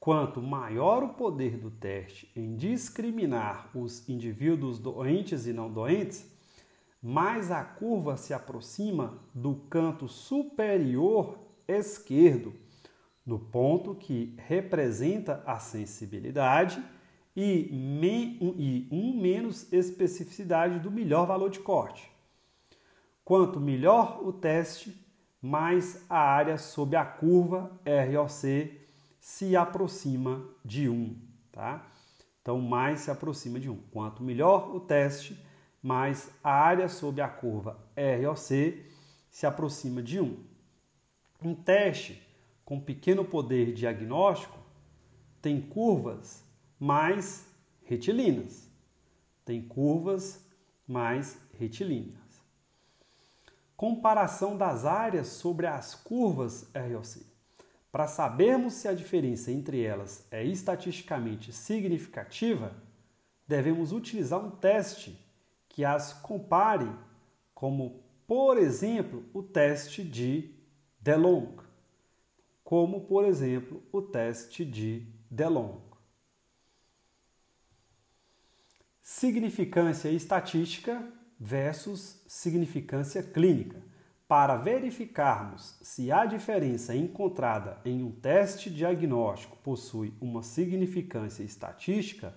[0.00, 6.30] Quanto maior o poder do teste em discriminar os indivíduos doentes e não doentes,
[7.02, 12.54] mais a curva se aproxima do canto superior esquerdo,
[13.24, 16.82] no ponto que representa a sensibilidade
[17.34, 17.68] e,
[18.58, 22.10] e um menos especificidade do melhor valor de corte.
[23.24, 25.03] Quanto melhor o teste,
[25.44, 28.80] mais a área sob a curva ROC
[29.20, 31.18] se aproxima de 1.
[31.52, 31.86] Tá?
[32.40, 33.76] Então, mais se aproxima de 1.
[33.92, 35.38] Quanto melhor o teste,
[35.82, 38.86] mais a área sob a curva ROC
[39.30, 40.34] se aproxima de 1.
[41.44, 42.26] Um teste
[42.64, 44.58] com pequeno poder diagnóstico
[45.42, 46.42] tem curvas
[46.80, 47.46] mais
[47.82, 48.66] retilíneas.
[49.44, 50.42] Tem curvas
[50.88, 52.23] mais retilíneas.
[53.76, 57.26] Comparação das áreas sobre as curvas ROC.
[57.90, 62.74] Para sabermos se a diferença entre elas é estatisticamente significativa,
[63.46, 65.18] devemos utilizar um teste
[65.68, 66.90] que as compare,
[67.54, 70.54] como, por exemplo, o teste de
[71.00, 71.56] DeLong,
[72.62, 75.80] como, por exemplo, o teste de DeLong.
[79.02, 81.06] Significância estatística
[81.44, 83.76] versus significância clínica.
[84.26, 92.34] Para verificarmos se a diferença encontrada em um teste diagnóstico possui uma significância estatística,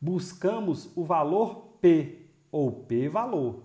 [0.00, 3.62] buscamos o valor P ou p-valor,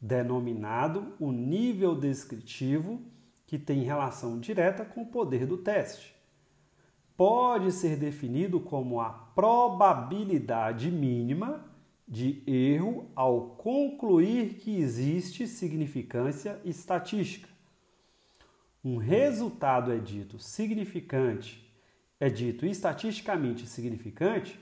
[0.00, 3.02] denominado o nível descritivo
[3.46, 6.16] que tem relação direta com o poder do teste.
[7.14, 11.65] Pode ser definido como a probabilidade mínima
[12.06, 17.48] de erro ao concluir que existe significância estatística.
[18.84, 21.68] Um resultado é dito significante,
[22.20, 24.56] é dito estatisticamente significante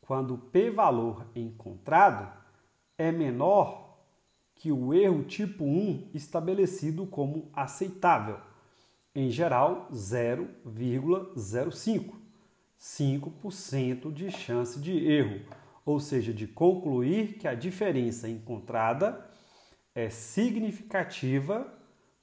[0.00, 2.32] quando o p-valor encontrado
[2.96, 3.84] é menor
[4.54, 8.38] que o erro tipo 1 estabelecido como aceitável,
[9.14, 12.14] em geral 0,05,
[12.80, 15.42] 5% de chance de erro
[15.86, 19.24] ou seja, de concluir que a diferença encontrada
[19.94, 21.72] é significativa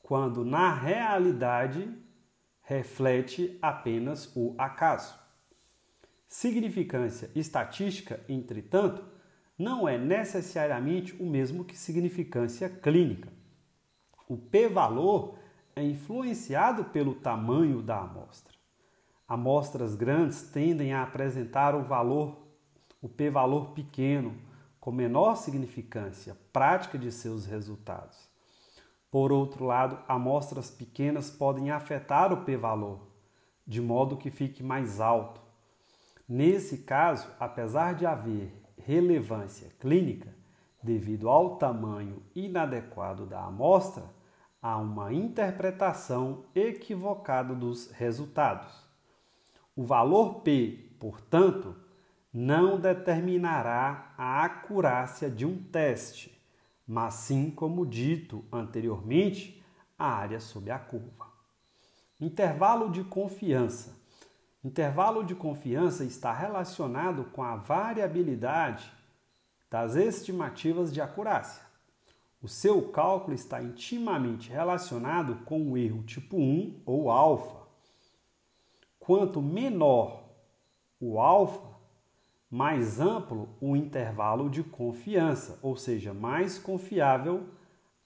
[0.03, 1.89] quando na realidade
[2.61, 5.17] reflete apenas o acaso.
[6.27, 9.03] Significância estatística, entretanto,
[9.57, 13.31] não é necessariamente o mesmo que significância clínica.
[14.27, 15.39] O p-valor
[15.73, 18.53] é influenciado pelo tamanho da amostra.
[19.25, 22.42] Amostras grandes tendem a apresentar o valor
[23.03, 24.33] o p-valor pequeno
[24.79, 28.17] com menor significância prática de seus resultados.
[29.11, 32.99] Por outro lado, amostras pequenas podem afetar o p-valor,
[33.67, 35.41] de modo que fique mais alto.
[36.27, 40.33] Nesse caso, apesar de haver relevância clínica,
[40.81, 44.05] devido ao tamanho inadequado da amostra,
[44.61, 48.73] há uma interpretação equivocada dos resultados.
[49.75, 51.82] O valor P, portanto,
[52.33, 56.35] não determinará a acurácia de um teste,
[56.87, 59.63] mas sim, como dito anteriormente,
[59.97, 61.27] a área sob a curva.
[62.19, 63.95] Intervalo de confiança.
[64.63, 68.91] Intervalo de confiança está relacionado com a variabilidade
[69.69, 71.63] das estimativas de acurácia.
[72.41, 77.67] O seu cálculo está intimamente relacionado com o erro tipo 1 ou alfa.
[78.99, 80.23] Quanto menor
[80.99, 81.72] o alfa,
[82.53, 87.49] mais amplo o intervalo de confiança, ou seja, mais confiável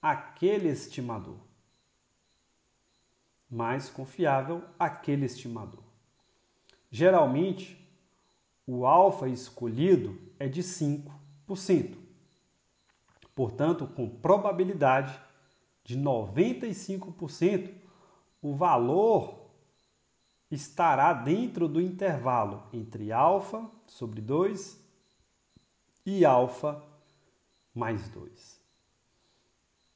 [0.00, 1.36] aquele estimador.
[3.50, 5.82] Mais confiável aquele estimador.
[6.90, 7.86] Geralmente,
[8.66, 11.98] o alfa escolhido é de 5%.
[13.34, 15.20] Portanto, com probabilidade
[15.84, 17.70] de 95%,
[18.40, 19.37] o valor
[20.50, 24.78] estará dentro do intervalo entre alfa sobre 2
[26.06, 26.82] e alfa
[27.74, 28.60] mais 2.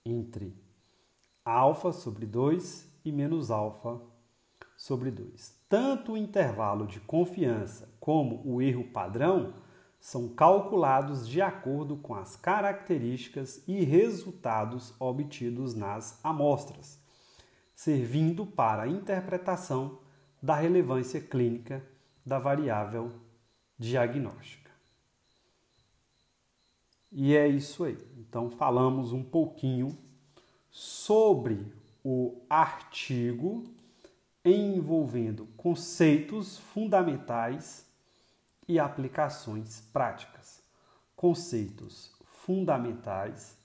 [0.05, 0.55] Entre
[1.45, 4.01] alfa sobre 2 e menos alfa
[4.77, 5.55] sobre 2.
[5.69, 9.55] Tanto o intervalo de confiança como o erro padrão
[9.99, 16.99] são calculados de acordo com as características e resultados obtidos nas amostras,
[17.75, 20.02] servindo para a interpretação
[20.43, 21.83] da relevância clínica
[22.27, 23.13] da variável
[23.79, 24.71] diagnóstica.
[27.13, 27.99] E é isso aí.
[28.17, 29.97] Então, falamos um pouquinho
[30.71, 33.65] sobre o artigo
[34.45, 37.87] envolvendo conceitos fundamentais
[38.67, 40.61] e aplicações práticas.
[41.15, 43.57] Conceitos fundamentais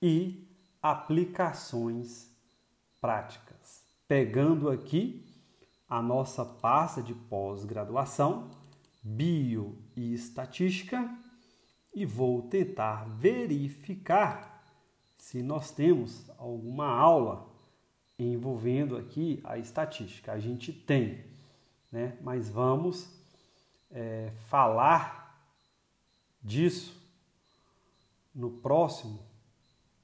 [0.00, 0.44] e
[0.82, 2.28] aplicações
[3.00, 3.84] práticas.
[4.08, 5.31] Pegando aqui
[5.92, 8.50] a nossa pasta de pós-graduação,
[9.02, 11.06] Bio e Estatística,
[11.94, 14.64] e vou tentar verificar
[15.18, 17.46] se nós temos alguma aula
[18.18, 20.32] envolvendo aqui a estatística.
[20.32, 21.26] A gente tem,
[21.90, 22.16] né?
[22.22, 23.12] mas vamos
[23.90, 25.46] é, falar
[26.42, 26.98] disso
[28.34, 29.22] no próximo,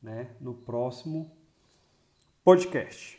[0.02, 0.36] né?
[0.38, 1.34] no próximo
[2.44, 3.17] podcast.